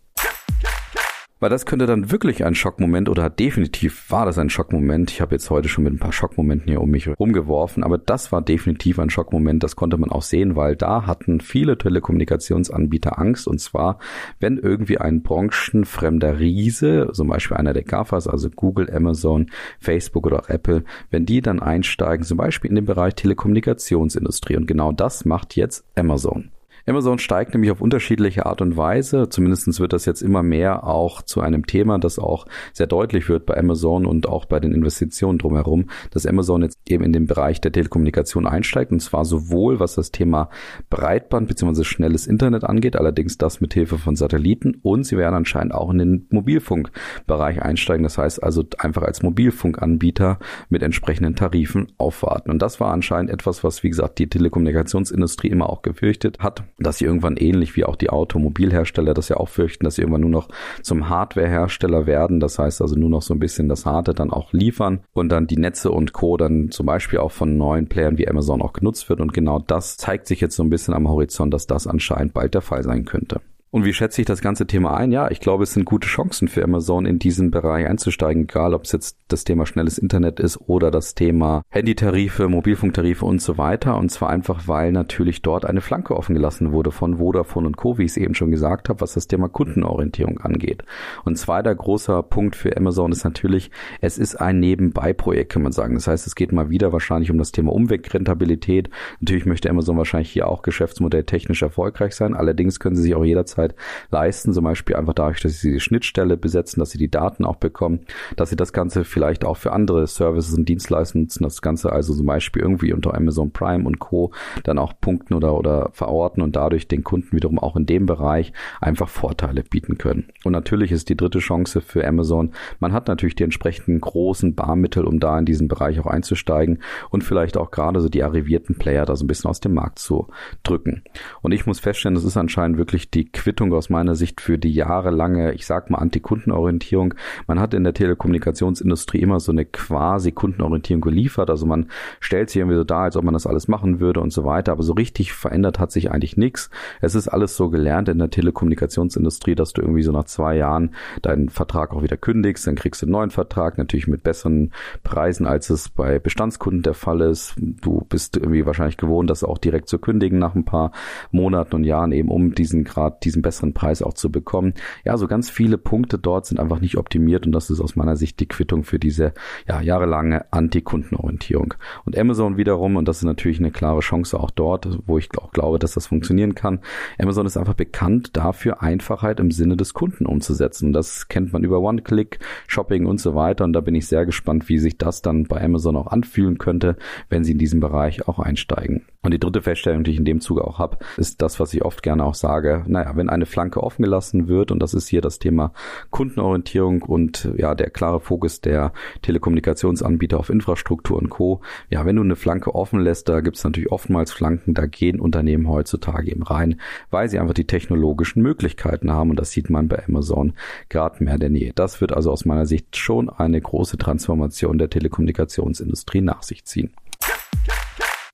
Weil 1.38 1.50
das 1.50 1.66
könnte 1.66 1.84
dann 1.84 2.10
wirklich 2.10 2.46
ein 2.46 2.54
Schockmoment 2.54 3.10
oder 3.10 3.28
definitiv 3.28 4.10
war 4.10 4.24
das 4.24 4.38
ein 4.38 4.48
Schockmoment. 4.48 5.10
Ich 5.10 5.20
habe 5.20 5.34
jetzt 5.34 5.50
heute 5.50 5.68
schon 5.68 5.84
mit 5.84 5.92
ein 5.92 5.98
paar 5.98 6.12
Schockmomenten 6.12 6.68
hier 6.68 6.80
um 6.80 6.90
mich 6.90 7.08
rumgeworfen, 7.08 7.84
aber 7.84 7.98
das 7.98 8.32
war 8.32 8.40
definitiv 8.40 8.98
ein 8.98 9.10
Schockmoment. 9.10 9.62
Das 9.62 9.76
konnte 9.76 9.98
man 9.98 10.10
auch 10.10 10.22
sehen, 10.22 10.56
weil 10.56 10.76
da 10.76 11.06
hatten 11.06 11.42
viele 11.42 11.76
Telekommunikationsanbieter 11.76 13.18
Angst. 13.18 13.46
Und 13.48 13.60
zwar, 13.60 13.98
wenn 14.40 14.56
irgendwie 14.56 14.96
ein 14.96 15.22
branchenfremder 15.22 16.40
Riese, 16.40 17.10
zum 17.12 17.28
Beispiel 17.28 17.58
einer 17.58 17.74
der 17.74 17.84
GAFAs, 17.84 18.28
also 18.28 18.48
Google, 18.48 18.90
Amazon, 18.90 19.50
Facebook 19.78 20.26
oder 20.26 20.40
auch 20.40 20.48
Apple, 20.48 20.84
wenn 21.10 21.26
die 21.26 21.42
dann 21.42 21.60
einsteigen, 21.60 22.24
zum 22.24 22.38
Beispiel 22.38 22.70
in 22.70 22.76
den 22.76 22.86
Bereich 22.86 23.14
Telekommunikationsindustrie. 23.14 24.56
Und 24.56 24.66
genau 24.66 24.90
das 24.90 25.26
macht 25.26 25.54
jetzt 25.54 25.84
Amazon. 25.96 26.50
Amazon 26.88 27.18
steigt 27.18 27.52
nämlich 27.52 27.72
auf 27.72 27.80
unterschiedliche 27.80 28.46
Art 28.46 28.60
und 28.62 28.76
Weise. 28.76 29.28
Zumindestens 29.28 29.80
wird 29.80 29.92
das 29.92 30.04
jetzt 30.04 30.22
immer 30.22 30.44
mehr 30.44 30.86
auch 30.86 31.22
zu 31.22 31.40
einem 31.40 31.66
Thema, 31.66 31.98
das 31.98 32.20
auch 32.20 32.46
sehr 32.72 32.86
deutlich 32.86 33.28
wird 33.28 33.44
bei 33.44 33.56
Amazon 33.56 34.06
und 34.06 34.28
auch 34.28 34.44
bei 34.44 34.60
den 34.60 34.72
Investitionen 34.72 35.38
drumherum, 35.38 35.90
dass 36.12 36.26
Amazon 36.26 36.62
jetzt 36.62 36.78
eben 36.88 37.02
in 37.02 37.12
den 37.12 37.26
Bereich 37.26 37.60
der 37.60 37.72
Telekommunikation 37.72 38.46
einsteigt 38.46 38.92
und 38.92 39.00
zwar 39.00 39.24
sowohl 39.24 39.80
was 39.80 39.96
das 39.96 40.12
Thema 40.12 40.48
Breitband 40.88 41.48
bzw. 41.48 41.82
schnelles 41.82 42.28
Internet 42.28 42.62
angeht, 42.62 42.94
allerdings 42.94 43.36
das 43.36 43.60
mit 43.60 43.74
Hilfe 43.74 43.98
von 43.98 44.14
Satelliten 44.14 44.76
und 44.82 45.04
sie 45.04 45.16
werden 45.16 45.34
anscheinend 45.34 45.74
auch 45.74 45.90
in 45.90 45.98
den 45.98 46.26
Mobilfunkbereich 46.30 47.62
einsteigen. 47.62 48.04
Das 48.04 48.16
heißt 48.16 48.42
also 48.44 48.62
einfach 48.78 49.02
als 49.02 49.24
Mobilfunkanbieter 49.24 50.38
mit 50.68 50.84
entsprechenden 50.84 51.34
Tarifen 51.34 51.92
aufwarten. 51.98 52.52
Und 52.52 52.62
das 52.62 52.78
war 52.78 52.92
anscheinend 52.92 53.30
etwas, 53.30 53.64
was 53.64 53.82
wie 53.82 53.88
gesagt 53.88 54.20
die 54.20 54.28
Telekommunikationsindustrie 54.28 55.48
immer 55.48 55.68
auch 55.68 55.82
gefürchtet 55.82 56.38
hat 56.38 56.62
dass 56.78 56.98
sie 56.98 57.04
irgendwann 57.04 57.36
ähnlich 57.36 57.76
wie 57.76 57.84
auch 57.84 57.96
die 57.96 58.10
Automobilhersteller 58.10 59.14
das 59.14 59.28
ja 59.28 59.36
auch 59.36 59.48
fürchten, 59.48 59.84
dass 59.84 59.96
sie 59.96 60.02
irgendwann 60.02 60.20
nur 60.22 60.30
noch 60.30 60.48
zum 60.82 61.08
Hardwarehersteller 61.08 62.06
werden. 62.06 62.40
Das 62.40 62.58
heißt 62.58 62.82
also 62.82 62.96
nur 62.96 63.10
noch 63.10 63.22
so 63.22 63.34
ein 63.34 63.40
bisschen 63.40 63.68
das 63.68 63.86
Harte 63.86 64.12
dann 64.14 64.30
auch 64.30 64.52
liefern 64.52 65.00
und 65.12 65.30
dann 65.30 65.46
die 65.46 65.56
Netze 65.56 65.90
und 65.90 66.12
Co. 66.12 66.36
dann 66.36 66.70
zum 66.70 66.86
Beispiel 66.86 67.18
auch 67.18 67.32
von 67.32 67.56
neuen 67.56 67.88
Playern 67.88 68.18
wie 68.18 68.28
Amazon 68.28 68.62
auch 68.62 68.72
genutzt 68.72 69.08
wird. 69.08 69.20
Und 69.20 69.32
genau 69.32 69.58
das 69.58 69.96
zeigt 69.96 70.26
sich 70.26 70.40
jetzt 70.40 70.56
so 70.56 70.62
ein 70.62 70.70
bisschen 70.70 70.94
am 70.94 71.08
Horizont, 71.08 71.54
dass 71.54 71.66
das 71.66 71.86
anscheinend 71.86 72.34
bald 72.34 72.54
der 72.54 72.62
Fall 72.62 72.82
sein 72.82 73.04
könnte. 73.04 73.40
Und 73.72 73.84
wie 73.84 73.92
schätze 73.92 74.20
ich 74.20 74.26
das 74.26 74.40
ganze 74.40 74.66
Thema 74.66 74.96
ein? 74.96 75.10
Ja, 75.10 75.28
ich 75.30 75.40
glaube, 75.40 75.64
es 75.64 75.72
sind 75.72 75.84
gute 75.84 76.06
Chancen 76.06 76.46
für 76.46 76.62
Amazon 76.62 77.04
in 77.04 77.18
diesen 77.18 77.50
Bereich 77.50 77.86
einzusteigen, 77.86 78.44
egal 78.44 78.74
ob 78.74 78.84
es 78.84 78.92
jetzt 78.92 79.18
das 79.26 79.42
Thema 79.42 79.66
schnelles 79.66 79.98
Internet 79.98 80.38
ist 80.38 80.56
oder 80.68 80.92
das 80.92 81.16
Thema 81.16 81.62
Handytarife, 81.68 82.48
Mobilfunktarife 82.48 83.24
und 83.24 83.42
so 83.42 83.58
weiter. 83.58 83.96
Und 83.98 84.10
zwar 84.10 84.30
einfach, 84.30 84.68
weil 84.68 84.92
natürlich 84.92 85.42
dort 85.42 85.66
eine 85.66 85.80
Flanke 85.80 86.16
offen 86.16 86.34
gelassen 86.34 86.70
wurde 86.70 86.92
von 86.92 87.18
Vodafone 87.18 87.66
und 87.66 87.76
Co., 87.76 87.98
wie 87.98 88.04
ich 88.04 88.12
es 88.12 88.16
eben 88.16 88.34
schon 88.34 88.52
gesagt 88.52 88.88
habe, 88.88 89.00
was 89.00 89.14
das 89.14 89.26
Thema 89.26 89.48
Kundenorientierung 89.48 90.38
angeht. 90.38 90.84
Und 91.24 91.36
zweiter 91.36 91.74
großer 91.74 92.22
Punkt 92.22 92.54
für 92.54 92.76
Amazon 92.76 93.10
ist 93.10 93.24
natürlich, 93.24 93.72
es 94.00 94.16
ist 94.16 94.36
ein 94.36 94.60
Nebenbei-Projekt, 94.60 95.52
kann 95.52 95.62
man 95.62 95.72
sagen. 95.72 95.94
Das 95.94 96.06
heißt, 96.06 96.26
es 96.28 96.36
geht 96.36 96.52
mal 96.52 96.70
wieder 96.70 96.92
wahrscheinlich 96.92 97.32
um 97.32 97.38
das 97.38 97.50
Thema 97.50 97.72
Umwegrentabilität. 97.72 98.90
Natürlich 99.20 99.44
möchte 99.44 99.68
Amazon 99.68 99.98
wahrscheinlich 99.98 100.30
hier 100.30 100.46
auch 100.46 100.62
geschäftsmodelltechnisch 100.62 101.62
erfolgreich 101.62 102.14
sein. 102.14 102.34
Allerdings 102.34 102.78
können 102.78 102.94
sie 102.94 103.02
sich 103.02 103.16
auch 103.16 103.24
jederzeit 103.24 103.55
Zeit 103.56 103.74
leisten, 104.10 104.52
zum 104.52 104.64
Beispiel 104.64 104.96
einfach 104.96 105.14
dadurch, 105.14 105.40
dass 105.40 105.60
sie 105.60 105.72
die 105.72 105.80
Schnittstelle 105.80 106.36
besetzen, 106.36 106.80
dass 106.80 106.90
sie 106.90 106.98
die 106.98 107.10
Daten 107.10 107.44
auch 107.44 107.56
bekommen, 107.56 108.00
dass 108.36 108.50
sie 108.50 108.56
das 108.56 108.72
Ganze 108.72 109.04
vielleicht 109.04 109.44
auch 109.44 109.56
für 109.56 109.72
andere 109.72 110.06
Services 110.06 110.56
und 110.56 110.68
Dienstleistungen 110.68 111.24
nutzen, 111.24 111.44
das 111.44 111.62
Ganze 111.62 111.92
also 111.92 112.14
zum 112.14 112.26
Beispiel 112.26 112.62
irgendwie 112.62 112.92
unter 112.92 113.14
Amazon 113.14 113.50
Prime 113.50 113.84
und 113.84 113.98
Co. 113.98 114.32
dann 114.64 114.78
auch 114.78 114.94
punkten 115.00 115.34
oder, 115.34 115.54
oder 115.54 115.90
verorten 115.92 116.42
und 116.42 116.56
dadurch 116.56 116.88
den 116.88 117.04
Kunden 117.04 117.36
wiederum 117.36 117.58
auch 117.58 117.76
in 117.76 117.86
dem 117.86 118.06
Bereich 118.06 118.52
einfach 118.80 119.08
Vorteile 119.08 119.62
bieten 119.62 119.98
können. 119.98 120.28
Und 120.44 120.52
natürlich 120.52 120.92
ist 120.92 121.08
die 121.08 121.16
dritte 121.16 121.38
Chance 121.38 121.80
für 121.80 122.06
Amazon, 122.06 122.52
man 122.80 122.92
hat 122.92 123.08
natürlich 123.08 123.34
die 123.34 123.44
entsprechenden 123.44 124.00
großen 124.00 124.54
Barmittel, 124.54 125.04
um 125.04 125.20
da 125.20 125.38
in 125.38 125.46
diesen 125.46 125.68
Bereich 125.68 125.98
auch 126.00 126.06
einzusteigen 126.06 126.80
und 127.10 127.24
vielleicht 127.24 127.56
auch 127.56 127.70
gerade 127.70 128.00
so 128.00 128.08
die 128.08 128.22
arrivierten 128.22 128.76
Player 128.76 129.06
da 129.06 129.16
so 129.16 129.24
ein 129.24 129.28
bisschen 129.28 129.50
aus 129.50 129.60
dem 129.60 129.74
Markt 129.74 129.98
zu 129.98 130.28
drücken. 130.62 131.02
Und 131.42 131.52
ich 131.52 131.66
muss 131.66 131.80
feststellen, 131.80 132.14
das 132.14 132.24
ist 132.24 132.36
anscheinend 132.36 132.78
wirklich 132.78 133.10
die 133.10 133.30
Quittung 133.46 133.72
aus 133.74 133.90
meiner 133.90 134.16
Sicht 134.16 134.40
für 134.40 134.58
die 134.58 134.72
jahrelange, 134.72 135.52
ich 135.52 135.66
sag 135.66 135.88
mal, 135.88 135.98
Antikundenorientierung. 135.98 137.14
Man 137.46 137.60
hat 137.60 137.74
in 137.74 137.84
der 137.84 137.94
Telekommunikationsindustrie 137.94 139.20
immer 139.20 139.38
so 139.38 139.52
eine 139.52 139.64
quasi 139.64 140.32
Kundenorientierung 140.32 141.00
geliefert. 141.00 141.48
Also 141.48 141.64
man 141.64 141.86
stellt 142.18 142.50
sich 142.50 142.56
irgendwie 142.56 142.76
so 142.76 142.82
dar, 142.82 143.02
als 143.02 143.16
ob 143.16 143.22
man 143.22 143.34
das 143.34 143.46
alles 143.46 143.68
machen 143.68 144.00
würde 144.00 144.18
und 144.18 144.32
so 144.32 144.44
weiter. 144.44 144.72
Aber 144.72 144.82
so 144.82 144.94
richtig 144.94 145.32
verändert 145.32 145.78
hat 145.78 145.92
sich 145.92 146.10
eigentlich 146.10 146.36
nichts. 146.36 146.70
Es 147.00 147.14
ist 147.14 147.28
alles 147.28 147.56
so 147.56 147.70
gelernt 147.70 148.08
in 148.08 148.18
der 148.18 148.30
Telekommunikationsindustrie, 148.30 149.54
dass 149.54 149.72
du 149.72 149.80
irgendwie 149.80 150.02
so 150.02 150.10
nach 150.10 150.24
zwei 150.24 150.56
Jahren 150.56 150.96
deinen 151.22 151.48
Vertrag 151.48 151.92
auch 151.92 152.02
wieder 152.02 152.16
kündigst. 152.16 152.66
Dann 152.66 152.74
kriegst 152.74 153.02
du 153.02 153.06
einen 153.06 153.12
neuen 153.12 153.30
Vertrag, 153.30 153.78
natürlich 153.78 154.08
mit 154.08 154.24
besseren 154.24 154.72
Preisen, 155.04 155.46
als 155.46 155.70
es 155.70 155.88
bei 155.88 156.18
Bestandskunden 156.18 156.82
der 156.82 156.94
Fall 156.94 157.20
ist. 157.20 157.54
Du 157.58 158.04
bist 158.08 158.36
irgendwie 158.36 158.66
wahrscheinlich 158.66 158.96
gewohnt, 158.96 159.30
das 159.30 159.44
auch 159.44 159.58
direkt 159.58 159.88
zu 159.88 160.00
kündigen 160.00 160.40
nach 160.40 160.56
ein 160.56 160.64
paar 160.64 160.90
Monaten 161.30 161.76
und 161.76 161.84
Jahren 161.84 162.10
eben 162.10 162.28
um 162.28 162.52
diesen 162.52 162.82
Grad, 162.82 163.24
diesen 163.24 163.35
diesen 163.36 163.42
besseren 163.42 163.74
Preis 163.74 164.02
auch 164.02 164.14
zu 164.14 164.30
bekommen. 164.30 164.74
Ja, 165.04 165.16
so 165.16 165.28
ganz 165.28 165.50
viele 165.50 165.78
Punkte 165.78 166.18
dort 166.18 166.46
sind 166.46 166.58
einfach 166.58 166.80
nicht 166.80 166.96
optimiert 166.96 167.46
und 167.46 167.52
das 167.52 167.70
ist 167.70 167.80
aus 167.80 167.96
meiner 167.96 168.16
Sicht 168.16 168.40
die 168.40 168.46
Quittung 168.46 168.84
für 168.84 168.98
diese 168.98 169.32
ja, 169.68 169.80
jahrelange 169.80 170.52
Anti-Kundenorientierung. 170.52 171.74
Und 172.04 172.18
Amazon 172.18 172.56
wiederum, 172.56 172.96
und 172.96 173.06
das 173.06 173.18
ist 173.18 173.24
natürlich 173.24 173.58
eine 173.58 173.70
klare 173.70 174.00
Chance 174.00 174.38
auch 174.40 174.50
dort, 174.50 174.98
wo 175.06 175.18
ich 175.18 175.28
auch 175.38 175.52
glaube, 175.52 175.78
dass 175.78 175.92
das 175.92 176.06
funktionieren 176.06 176.54
kann. 176.54 176.80
Amazon 177.18 177.46
ist 177.46 177.56
einfach 177.56 177.74
bekannt 177.74 178.36
dafür, 178.36 178.82
Einfachheit 178.82 179.40
im 179.40 179.50
Sinne 179.50 179.76
des 179.76 179.92
Kunden 179.92 180.26
umzusetzen. 180.26 180.92
Das 180.92 181.28
kennt 181.28 181.52
man 181.52 181.64
über 181.64 181.80
One-Click, 181.80 182.38
Shopping 182.66 183.06
und 183.06 183.20
so 183.20 183.34
weiter. 183.34 183.64
Und 183.64 183.74
da 183.74 183.80
bin 183.80 183.94
ich 183.94 184.06
sehr 184.06 184.24
gespannt, 184.24 184.68
wie 184.68 184.78
sich 184.78 184.96
das 184.96 185.22
dann 185.22 185.44
bei 185.44 185.62
Amazon 185.62 185.96
auch 185.96 186.06
anfühlen 186.06 186.58
könnte, 186.58 186.96
wenn 187.28 187.44
sie 187.44 187.52
in 187.52 187.58
diesem 187.58 187.80
Bereich 187.80 188.26
auch 188.28 188.38
einsteigen. 188.38 189.04
Und 189.26 189.32
die 189.32 189.40
dritte 189.40 189.60
Feststellung, 189.60 190.04
die 190.04 190.12
ich 190.12 190.18
in 190.18 190.24
dem 190.24 190.40
Zuge 190.40 190.64
auch 190.64 190.78
habe, 190.78 190.98
ist 191.16 191.42
das, 191.42 191.58
was 191.58 191.74
ich 191.74 191.84
oft 191.84 192.04
gerne 192.04 192.22
auch 192.22 192.36
sage. 192.36 192.84
Naja, 192.86 193.16
wenn 193.16 193.28
eine 193.28 193.44
Flanke 193.44 193.82
offen 193.82 194.04
gelassen 194.04 194.46
wird, 194.46 194.70
und 194.70 194.78
das 194.78 194.94
ist 194.94 195.08
hier 195.08 195.20
das 195.20 195.40
Thema 195.40 195.72
Kundenorientierung 196.10 197.02
und 197.02 197.50
ja, 197.56 197.74
der 197.74 197.90
klare 197.90 198.20
Fokus 198.20 198.60
der 198.60 198.92
Telekommunikationsanbieter 199.22 200.38
auf 200.38 200.48
Infrastruktur 200.48 201.18
und 201.18 201.28
Co. 201.28 201.60
Ja, 201.90 202.06
wenn 202.06 202.14
du 202.14 202.22
eine 202.22 202.36
Flanke 202.36 202.72
offen 202.76 203.00
lässt, 203.00 203.28
da 203.28 203.40
gibt 203.40 203.56
es 203.56 203.64
natürlich 203.64 203.90
oftmals 203.90 204.30
Flanken, 204.30 204.74
da 204.74 204.86
gehen 204.86 205.18
Unternehmen 205.18 205.68
heutzutage 205.68 206.30
eben 206.30 206.44
rein, 206.44 206.80
weil 207.10 207.28
sie 207.28 207.40
einfach 207.40 207.54
die 207.54 207.66
technologischen 207.66 208.42
Möglichkeiten 208.42 209.10
haben 209.10 209.30
und 209.30 209.40
das 209.40 209.50
sieht 209.50 209.70
man 209.70 209.88
bei 209.88 210.04
Amazon 210.06 210.52
gerade 210.88 211.24
mehr 211.24 211.38
denn 211.38 211.56
je. 211.56 211.72
Das 211.74 212.00
wird 212.00 212.12
also 212.12 212.30
aus 212.30 212.44
meiner 212.44 212.66
Sicht 212.66 212.96
schon 212.96 213.28
eine 213.28 213.60
große 213.60 213.98
Transformation 213.98 214.78
der 214.78 214.88
Telekommunikationsindustrie 214.88 216.20
nach 216.20 216.44
sich 216.44 216.64
ziehen. 216.64 216.92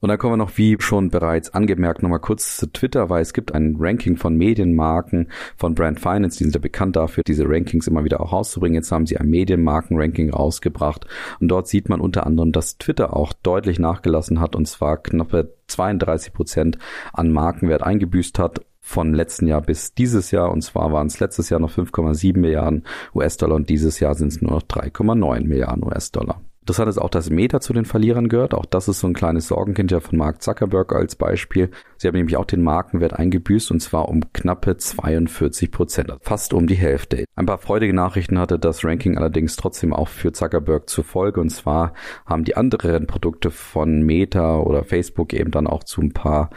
Und 0.02 0.08
dann 0.08 0.18
kommen 0.18 0.32
wir 0.32 0.36
noch, 0.36 0.58
wie 0.58 0.76
schon 0.80 1.10
bereits 1.10 1.54
angemerkt, 1.54 2.02
nochmal 2.02 2.18
kurz 2.18 2.56
zu 2.56 2.66
Twitter, 2.66 3.08
weil 3.08 3.22
es 3.22 3.32
gibt 3.32 3.54
ein 3.54 3.76
Ranking 3.78 4.16
von 4.16 4.36
Medienmarken 4.36 5.30
von 5.56 5.76
Brand 5.76 6.00
Finance, 6.00 6.38
die 6.38 6.44
sind 6.44 6.54
ja 6.56 6.60
bekannt 6.60 6.96
dafür, 6.96 7.22
diese 7.24 7.48
Rankings 7.48 7.86
immer 7.86 8.02
wieder 8.02 8.20
auch 8.20 8.32
rauszubringen. 8.32 8.74
Jetzt 8.74 8.90
haben 8.90 9.06
sie 9.06 9.16
ein 9.16 9.30
Medienmarken-Ranking 9.30 10.30
rausgebracht 10.30 11.06
und 11.38 11.46
dort 11.46 11.68
sieht 11.68 11.88
man 11.88 12.00
unter 12.00 12.26
anderem, 12.26 12.50
dass 12.50 12.78
Twitter 12.78 13.16
auch 13.16 13.32
deutlich 13.32 13.78
nachgelassen 13.78 14.40
hat 14.40 14.56
und 14.56 14.66
zwar 14.66 15.00
knappe 15.00 15.54
32 15.68 16.32
Prozent 16.32 16.78
an 17.12 17.30
Markenwert 17.30 17.84
eingebüßt 17.84 18.40
hat 18.40 18.60
von 18.80 19.14
letzten 19.14 19.46
Jahr 19.46 19.62
bis 19.62 19.94
dieses 19.94 20.32
Jahr. 20.32 20.50
Und 20.50 20.62
zwar 20.62 20.92
waren 20.92 21.06
es 21.06 21.20
letztes 21.20 21.48
Jahr 21.48 21.60
noch 21.60 21.70
5,7 21.70 22.36
Milliarden 22.36 22.82
US-Dollar 23.14 23.54
und 23.54 23.70
dieses 23.70 24.00
Jahr 24.00 24.16
sind 24.16 24.32
es 24.32 24.42
nur 24.42 24.50
noch 24.50 24.62
3,9 24.62 25.46
Milliarden 25.46 25.84
US-Dollar. 25.84 26.42
Interessant 26.62 26.88
ist 26.88 26.98
auch, 26.98 27.10
dass 27.10 27.28
Meta 27.28 27.60
zu 27.60 27.72
den 27.72 27.84
Verlierern 27.84 28.28
gehört. 28.28 28.54
Auch 28.54 28.66
das 28.66 28.86
ist 28.86 29.00
so 29.00 29.08
ein 29.08 29.14
kleines 29.14 29.48
Sorgenkind 29.48 29.90
ja 29.90 29.98
von 29.98 30.16
Mark 30.16 30.42
Zuckerberg 30.42 30.92
als 30.92 31.16
Beispiel. 31.16 31.72
Sie 31.96 32.06
haben 32.06 32.14
nämlich 32.14 32.36
auch 32.36 32.44
den 32.44 32.62
Markenwert 32.62 33.14
eingebüßt 33.14 33.72
und 33.72 33.80
zwar 33.80 34.08
um 34.08 34.32
knappe 34.32 34.76
42 34.76 35.72
Prozent, 35.72 36.12
fast 36.20 36.54
um 36.54 36.68
die 36.68 36.76
Hälfte. 36.76 37.24
Ein 37.34 37.46
paar 37.46 37.58
freudige 37.58 37.92
Nachrichten 37.92 38.38
hatte 38.38 38.60
das 38.60 38.84
Ranking 38.84 39.18
allerdings 39.18 39.56
trotzdem 39.56 39.92
auch 39.92 40.06
für 40.06 40.30
Zuckerberg 40.30 40.88
zur 40.88 41.02
Folge 41.02 41.40
und 41.40 41.50
zwar 41.50 41.94
haben 42.26 42.44
die 42.44 42.56
anderen 42.56 43.08
Produkte 43.08 43.50
von 43.50 44.02
Meta 44.02 44.58
oder 44.58 44.84
Facebook 44.84 45.32
eben 45.32 45.50
dann 45.50 45.66
auch 45.66 45.82
zu 45.82 46.00
ein 46.00 46.12
paar 46.12 46.50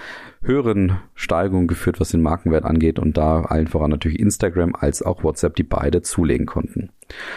höheren 0.46 0.98
Steigungen 1.16 1.68
geführt, 1.68 2.00
was 2.00 2.10
den 2.10 2.22
Markenwert 2.22 2.66
angeht 2.66 3.00
und 3.00 3.18
da 3.18 3.42
allen 3.42 3.68
voran 3.68 3.92
natürlich 3.92 4.20
Instagram 4.20 4.76
als 4.76 5.02
auch 5.02 5.24
WhatsApp, 5.24 5.56
die 5.56 5.64
beide 5.64 6.02
zulegen 6.02 6.46
konnten. 6.46 6.90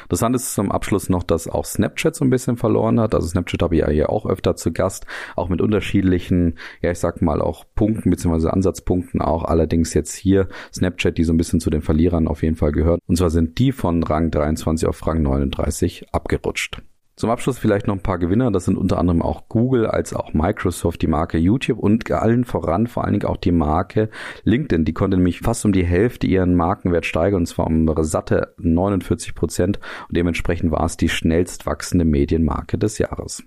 Interessant 0.04 0.34
ist 0.34 0.54
zum 0.54 0.70
Abschluss 0.72 1.08
noch, 1.08 1.22
dass 1.22 1.48
auch 1.48 1.64
Snapchat 1.64 2.14
so 2.14 2.24
ein 2.24 2.30
bisschen 2.30 2.56
verloren 2.56 3.00
hat. 3.00 3.14
Also 3.14 3.28
Snapchat 3.28 3.62
habe 3.62 3.76
ich 3.76 3.80
ja 3.82 3.90
hier 3.90 4.10
auch 4.10 4.26
öfter 4.26 4.56
zu 4.56 4.72
Gast, 4.72 5.06
auch 5.36 5.48
mit 5.48 5.60
unterschiedlichen, 5.60 6.58
ja 6.80 6.90
ich 6.90 6.98
sag 6.98 7.20
mal 7.22 7.40
auch 7.40 7.64
Punkten 7.74 8.10
bzw. 8.10 8.48
Ansatzpunkten 8.48 9.20
auch. 9.20 9.44
Allerdings 9.44 9.94
jetzt 9.94 10.14
hier 10.14 10.48
Snapchat, 10.72 11.18
die 11.18 11.24
so 11.24 11.32
ein 11.32 11.38
bisschen 11.38 11.60
zu 11.60 11.70
den 11.70 11.82
Verlierern 11.82 12.28
auf 12.28 12.42
jeden 12.42 12.56
Fall 12.56 12.72
gehört. 12.72 13.00
Und 13.06 13.16
zwar 13.16 13.30
sind 13.30 13.58
die 13.58 13.72
von 13.72 14.02
Rang 14.02 14.30
23 14.30 14.88
auf 14.88 15.06
Rang 15.06 15.22
39 15.22 16.06
abgerutscht. 16.12 16.82
Zum 17.18 17.30
Abschluss 17.30 17.58
vielleicht 17.58 17.88
noch 17.88 17.96
ein 17.96 18.02
paar 18.02 18.20
Gewinner. 18.20 18.52
Das 18.52 18.66
sind 18.66 18.78
unter 18.78 18.96
anderem 18.96 19.22
auch 19.22 19.48
Google 19.48 19.86
als 19.86 20.14
auch 20.14 20.34
Microsoft, 20.34 21.02
die 21.02 21.08
Marke 21.08 21.36
YouTube 21.36 21.80
und 21.80 22.08
allen 22.12 22.44
voran 22.44 22.86
vor 22.86 23.02
allen 23.02 23.14
Dingen 23.14 23.26
auch 23.26 23.36
die 23.36 23.50
Marke 23.50 24.08
LinkedIn. 24.44 24.84
Die 24.84 24.92
konnte 24.92 25.16
nämlich 25.16 25.40
fast 25.40 25.64
um 25.64 25.72
die 25.72 25.84
Hälfte 25.84 26.28
ihren 26.28 26.54
Markenwert 26.54 27.06
steigern 27.06 27.40
und 27.40 27.46
zwar 27.46 27.66
um 27.66 27.92
satte 28.04 28.54
49 28.58 29.34
Prozent 29.34 29.80
und 30.06 30.16
dementsprechend 30.16 30.70
war 30.70 30.84
es 30.84 30.96
die 30.96 31.08
schnellst 31.08 31.66
wachsende 31.66 32.04
Medienmarke 32.04 32.78
des 32.78 32.98
Jahres. 32.98 33.42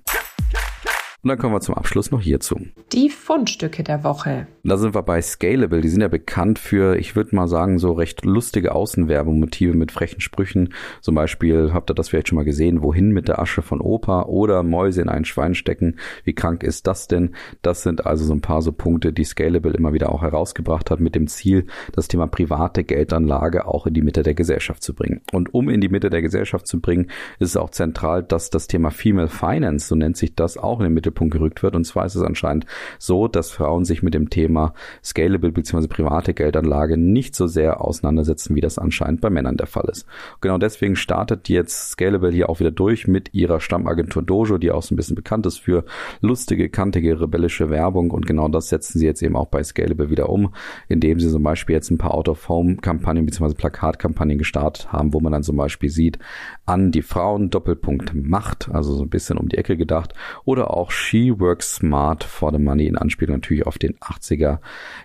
Und 1.24 1.28
dann 1.28 1.38
kommen 1.38 1.54
wir 1.54 1.62
zum 1.62 1.76
Abschluss 1.76 2.10
noch 2.10 2.22
hierzu. 2.22 2.60
Die 2.94 3.10
Fundstücke 3.10 3.84
der 3.84 4.04
Woche. 4.04 4.48
Da 4.64 4.78
sind 4.78 4.96
wir 4.96 5.04
bei 5.04 5.22
Scalable. 5.22 5.82
Die 5.82 5.90
sind 5.90 6.02
ja 6.02 6.08
bekannt 6.08 6.58
für, 6.58 6.98
ich 6.98 7.16
würde 7.16 7.36
mal 7.36 7.48
sagen, 7.48 7.78
so 7.78 7.92
recht 7.92 8.26
lustige 8.26 8.74
Außenwerbemotive 8.74 9.76
mit 9.76 9.92
frechen 9.92 10.20
Sprüchen. 10.20 10.74
Zum 11.00 11.14
Beispiel 11.14 11.74
habt 11.74 11.92
ihr 11.92 11.94
das 11.94 12.10
vielleicht 12.10 12.30
schon 12.30 12.38
mal 12.38 12.44
gesehen, 12.44 12.82
wohin 12.82 13.12
mit 13.12 13.28
der 13.28 13.38
Asche 13.38 13.62
von 13.62 13.82
Opa 13.82 14.24
oder 14.24 14.64
Mäuse 14.64 15.02
in 15.02 15.10
ein 15.10 15.24
Schwein 15.24 15.54
stecken. 15.54 15.98
Wie 16.24 16.34
krank 16.34 16.64
ist 16.64 16.88
das 16.88 17.08
denn? 17.08 17.36
Das 17.62 17.84
sind 17.84 18.08
also 18.08 18.26
so 18.26 18.34
ein 18.34 18.42
paar 18.42 18.64
so 18.64 18.72
Punkte, 18.72 19.14
die 19.14 19.24
Scalable 19.24 19.74
immer 19.74 19.94
wieder 19.94 20.12
auch 20.12 20.24
herausgebracht 20.24 20.90
hat 20.90 21.00
mit 21.00 21.14
dem 21.14 21.28
Ziel, 21.28 21.68
das 21.94 22.08
Thema 22.08 22.26
private 22.26 22.84
Geldanlage 22.84 23.68
auch 23.68 23.86
in 23.86 23.94
die 23.94 24.02
Mitte 24.02 24.24
der 24.24 24.34
Gesellschaft 24.34 24.82
zu 24.82 24.96
bringen. 24.96 25.22
Und 25.32 25.54
um 25.54 25.70
in 25.70 25.82
die 25.82 25.90
Mitte 25.90 26.10
der 26.10 26.24
Gesellschaft 26.24 26.66
zu 26.66 26.82
bringen, 26.82 27.12
ist 27.38 27.50
es 27.50 27.58
auch 27.58 27.70
zentral, 27.70 28.24
dass 28.24 28.50
das 28.50 28.66
Thema 28.66 28.90
Female 28.90 29.28
Finance, 29.28 29.88
so 29.88 29.94
nennt 29.94 30.18
sich 30.18 30.34
das, 30.34 30.58
auch 30.58 30.80
in 30.80 30.86
den 30.86 30.94
Mitte 30.94 31.11
Mittelpunkt 31.12 31.34
gerückt 31.34 31.64
wird. 31.64 31.76
Und 31.76 31.86
zwar 31.86 32.06
ist 32.06 32.16
es 32.16 32.24
anscheinend 32.24 32.66
so, 32.98 33.28
dass 33.28 33.52
Frauen 33.52 33.86
sich 33.86 34.02
mit 34.02 34.14
dem 34.14 34.30
Thema 34.30 34.74
Scalable 35.04 35.52
bzw. 35.52 35.88
private 35.88 36.34
Geldanlage 36.34 36.98
nicht 36.98 37.36
so 37.36 37.48
sehr 37.48 37.82
auseinandersetzen, 37.82 38.56
wie 38.56 38.62
das 38.62 38.78
anscheinend 38.78 39.22
bei 39.22 39.30
Männern 39.30 39.58
der 39.58 39.68
Fall 39.68 39.88
ist. 39.92 40.06
Genau 40.40 40.58
deswegen 40.58 40.96
startet 40.96 41.50
jetzt 41.50 41.92
Scalable 41.92 42.32
hier 42.32 42.50
auch 42.50 42.60
wieder 42.60 42.72
durch 42.72 43.08
mit 43.08 43.34
ihrer 43.34 43.60
Stammagentur 43.60 44.24
Dojo, 44.24 44.58
die 44.58 44.72
auch 44.72 44.84
so 44.84 44.94
ein 44.94 44.98
bisschen 44.98 45.16
bekannt 45.16 45.46
ist 45.46 45.60
für 45.60 45.84
lustige, 46.22 46.70
kantige, 46.70 47.20
rebellische 47.20 47.70
Werbung. 47.70 48.12
Und 48.12 48.26
genau 48.26 48.48
das 48.48 48.70
setzen 48.70 49.00
sie 49.00 49.06
jetzt 49.06 49.22
eben 49.22 49.36
auch 49.36 49.48
bei 49.48 49.64
Scalable 49.64 50.10
wieder 50.10 50.30
um, 50.30 50.54
indem 50.88 51.20
sie 51.20 51.30
zum 51.30 51.44
Beispiel 51.44 51.76
jetzt 51.76 51.92
ein 51.92 51.98
paar 51.98 52.14
Out-of-Home-Kampagnen 52.14 53.26
bzw. 53.26 53.54
Plakatkampagnen 53.54 54.38
gestartet 54.38 54.92
haben, 54.92 55.14
wo 55.14 55.20
man 55.20 55.32
dann 55.32 55.44
zum 55.44 55.58
Beispiel 55.58 55.90
sieht, 55.90 56.20
an 56.66 56.92
die 56.92 57.02
Frauen 57.02 57.50
Doppelpunkt 57.50 58.14
Macht, 58.16 58.70
also 58.72 58.94
so 58.96 59.04
ein 59.04 59.10
bisschen 59.10 59.38
um 59.38 59.50
die 59.50 59.58
Ecke 59.58 59.76
gedacht, 59.78 60.14
oder 60.46 60.72
auch 60.72 60.92
She 61.02 61.38
Works 61.38 61.76
Smart 61.76 62.24
for 62.24 62.52
the 62.52 62.60
Money 62.60 62.86
in 62.86 62.98
Anspielung 62.98 63.38
natürlich 63.38 63.66
auf 63.66 63.78
den 63.78 63.98
80er 63.98 64.60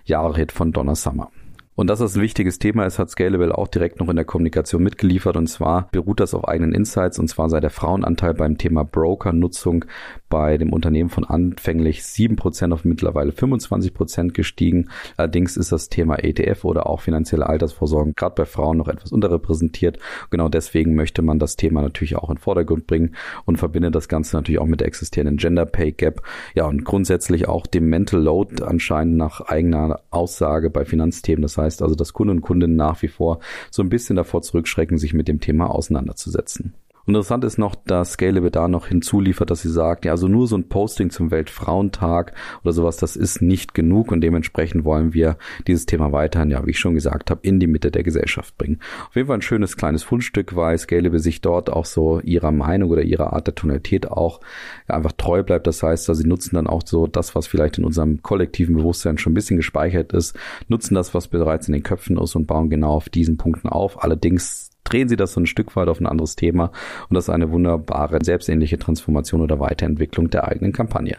Jahre 0.05 0.35
Hit 0.35 0.51
von 0.51 0.71
Donna 0.71 0.95
Summer. 0.95 1.31
Und 1.75 1.87
dass 1.87 1.99
das 1.99 2.15
ein 2.15 2.21
wichtiges 2.21 2.59
Thema 2.59 2.85
ist, 2.85 2.97
hat 2.97 3.09
Scalable 3.09 3.55
auch 3.55 3.67
direkt 3.67 3.99
noch 3.99 4.09
in 4.09 4.15
der 4.15 4.25
Kommunikation 4.25 4.81
mitgeliefert. 4.81 5.35
Und 5.37 5.47
zwar 5.47 5.89
beruht 5.91 6.19
das 6.19 6.33
auf 6.33 6.47
eigenen 6.47 6.73
Insights. 6.73 7.19
Und 7.19 7.27
zwar 7.27 7.49
sei 7.49 7.59
der 7.59 7.69
Frauenanteil 7.69 8.33
beim 8.33 8.57
Thema 8.57 8.83
Broker-Nutzung 8.83 9.85
bei 10.29 10.57
dem 10.57 10.73
Unternehmen 10.73 11.09
von 11.09 11.23
anfänglich 11.23 12.01
7% 12.01 12.73
auf 12.73 12.85
mittlerweile 12.85 13.31
25% 13.31 14.31
gestiegen. 14.31 14.89
Allerdings 15.15 15.57
ist 15.57 15.71
das 15.71 15.89
Thema 15.89 16.23
ETF 16.23 16.65
oder 16.65 16.87
auch 16.87 17.01
finanzielle 17.01 17.47
Altersvorsorge 17.47 18.13
gerade 18.15 18.35
bei 18.35 18.45
Frauen 18.45 18.77
noch 18.77 18.87
etwas 18.87 19.11
unterrepräsentiert. 19.11 19.99
Genau 20.29 20.49
deswegen 20.49 20.95
möchte 20.95 21.21
man 21.21 21.39
das 21.39 21.55
Thema 21.55 21.81
natürlich 21.81 22.15
auch 22.15 22.29
in 22.29 22.37
Vordergrund 22.37 22.87
bringen 22.87 23.15
und 23.45 23.57
verbindet 23.57 23.95
das 23.95 24.07
Ganze 24.07 24.35
natürlich 24.35 24.59
auch 24.59 24.65
mit 24.65 24.81
der 24.81 24.87
existierenden 24.87 25.37
Gender 25.37 25.65
Pay 25.65 25.93
Gap. 25.93 26.21
Ja, 26.55 26.65
und 26.65 26.83
grundsätzlich 26.83 27.47
auch 27.47 27.65
dem 27.65 27.89
Mental 27.89 28.21
Load 28.21 28.63
anscheinend 28.63 29.17
nach 29.17 29.41
eigener 29.41 30.01
Aussage 30.09 30.69
bei 30.69 30.85
Finanzthemen. 30.85 31.41
Das 31.41 31.57
heißt, 31.57 31.81
also, 31.81 31.95
dass 31.95 32.13
Kunden 32.13 32.37
und 32.37 32.41
Kundinnen 32.41 32.75
nach 32.75 33.01
wie 33.01 33.07
vor 33.07 33.39
so 33.71 33.81
ein 33.81 33.89
bisschen 33.89 34.15
davor 34.15 34.41
zurückschrecken, 34.41 34.97
sich 34.97 35.13
mit 35.13 35.27
dem 35.27 35.39
Thema 35.39 35.69
auseinanderzusetzen. 35.69 36.73
Interessant 37.07 37.43
ist 37.43 37.57
noch, 37.57 37.75
dass 37.75 38.13
Scalable 38.13 38.51
da 38.51 38.67
noch 38.67 38.87
hinzuliefert, 38.87 39.49
dass 39.49 39.61
sie 39.61 39.69
sagt, 39.69 40.05
ja, 40.05 40.11
also 40.11 40.27
nur 40.27 40.47
so 40.47 40.57
ein 40.57 40.67
Posting 40.67 41.09
zum 41.09 41.31
Weltfrauentag 41.31 42.33
oder 42.63 42.73
sowas, 42.73 42.97
das 42.97 43.15
ist 43.15 43.41
nicht 43.41 43.73
genug 43.73 44.11
und 44.11 44.21
dementsprechend 44.21 44.83
wollen 44.83 45.13
wir 45.13 45.37
dieses 45.67 45.85
Thema 45.85 46.11
weiterhin, 46.11 46.51
ja, 46.51 46.65
wie 46.65 46.71
ich 46.71 46.79
schon 46.79 46.95
gesagt 46.95 47.31
habe, 47.31 47.41
in 47.43 47.59
die 47.59 47.67
Mitte 47.67 47.91
der 47.91 48.03
Gesellschaft 48.03 48.57
bringen. 48.57 48.79
Auf 49.07 49.15
jeden 49.15 49.27
Fall 49.27 49.37
ein 49.37 49.41
schönes 49.41 49.77
kleines 49.77 50.03
Fundstück, 50.03 50.55
weil 50.55 50.77
Scalable 50.77 51.19
sich 51.19 51.41
dort 51.41 51.69
auch 51.69 51.85
so 51.85 52.19
ihrer 52.19 52.51
Meinung 52.51 52.89
oder 52.89 53.03
ihrer 53.03 53.33
Art 53.33 53.47
der 53.47 53.55
Tonalität 53.55 54.11
auch 54.11 54.41
ja, 54.89 54.95
einfach 54.95 55.13
treu 55.13 55.43
bleibt. 55.43 55.67
Das 55.67 55.81
heißt, 55.83 56.09
also 56.09 56.21
sie 56.21 56.27
nutzen 56.27 56.55
dann 56.55 56.67
auch 56.67 56.81
so 56.85 57.07
das, 57.07 57.35
was 57.35 57.47
vielleicht 57.47 57.77
in 57.77 57.85
unserem 57.85 58.21
kollektiven 58.21 58.75
Bewusstsein 58.75 59.17
schon 59.17 59.31
ein 59.31 59.35
bisschen 59.35 59.57
gespeichert 59.57 60.13
ist, 60.13 60.37
nutzen 60.67 60.95
das, 60.95 61.13
was 61.13 61.27
bereits 61.27 61.67
in 61.67 61.73
den 61.73 61.83
Köpfen 61.83 62.17
ist 62.17 62.35
und 62.35 62.47
bauen 62.47 62.69
genau 62.69 62.91
auf 62.91 63.09
diesen 63.09 63.37
Punkten 63.37 63.69
auf. 63.69 64.03
Allerdings 64.03 64.66
drehen 64.89 65.09
sie 65.09 65.15
das 65.15 65.33
so 65.33 65.41
ein 65.41 65.45
Stück 65.45 65.75
weit 65.75 65.87
auf 65.87 65.99
ein 65.99 66.07
anderes 66.07 66.35
Thema 66.35 66.71
und 67.09 67.15
das 67.15 67.25
ist 67.25 67.29
eine 67.29 67.51
wunderbare 67.51 68.19
selbstähnliche 68.23 68.77
Transformation 68.77 69.41
oder 69.41 69.59
Weiterentwicklung 69.59 70.29
der 70.29 70.47
eigenen 70.47 70.73
Kampagne. 70.73 71.17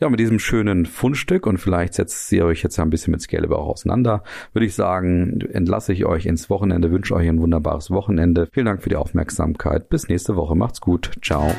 Ja, 0.00 0.08
mit 0.08 0.20
diesem 0.20 0.38
schönen 0.38 0.86
Fundstück 0.86 1.46
und 1.46 1.58
vielleicht 1.58 1.94
setzt 1.94 2.32
ihr 2.32 2.44
euch 2.44 2.62
jetzt 2.62 2.76
ja 2.76 2.84
ein 2.84 2.90
bisschen 2.90 3.12
mit 3.12 3.22
Scalable 3.22 3.56
auch 3.56 3.68
auseinander, 3.68 4.22
würde 4.52 4.66
ich 4.66 4.74
sagen, 4.74 5.40
entlasse 5.52 5.92
ich 5.92 6.04
euch 6.04 6.26
ins 6.26 6.50
Wochenende, 6.50 6.90
wünsche 6.90 7.14
euch 7.14 7.28
ein 7.28 7.40
wunderbares 7.40 7.90
Wochenende. 7.90 8.48
Vielen 8.52 8.66
Dank 8.66 8.82
für 8.82 8.88
die 8.88 8.96
Aufmerksamkeit. 8.96 9.88
Bis 9.88 10.08
nächste 10.08 10.36
Woche. 10.36 10.54
Macht's 10.54 10.80
gut. 10.80 11.10
Ciao. 11.22 11.52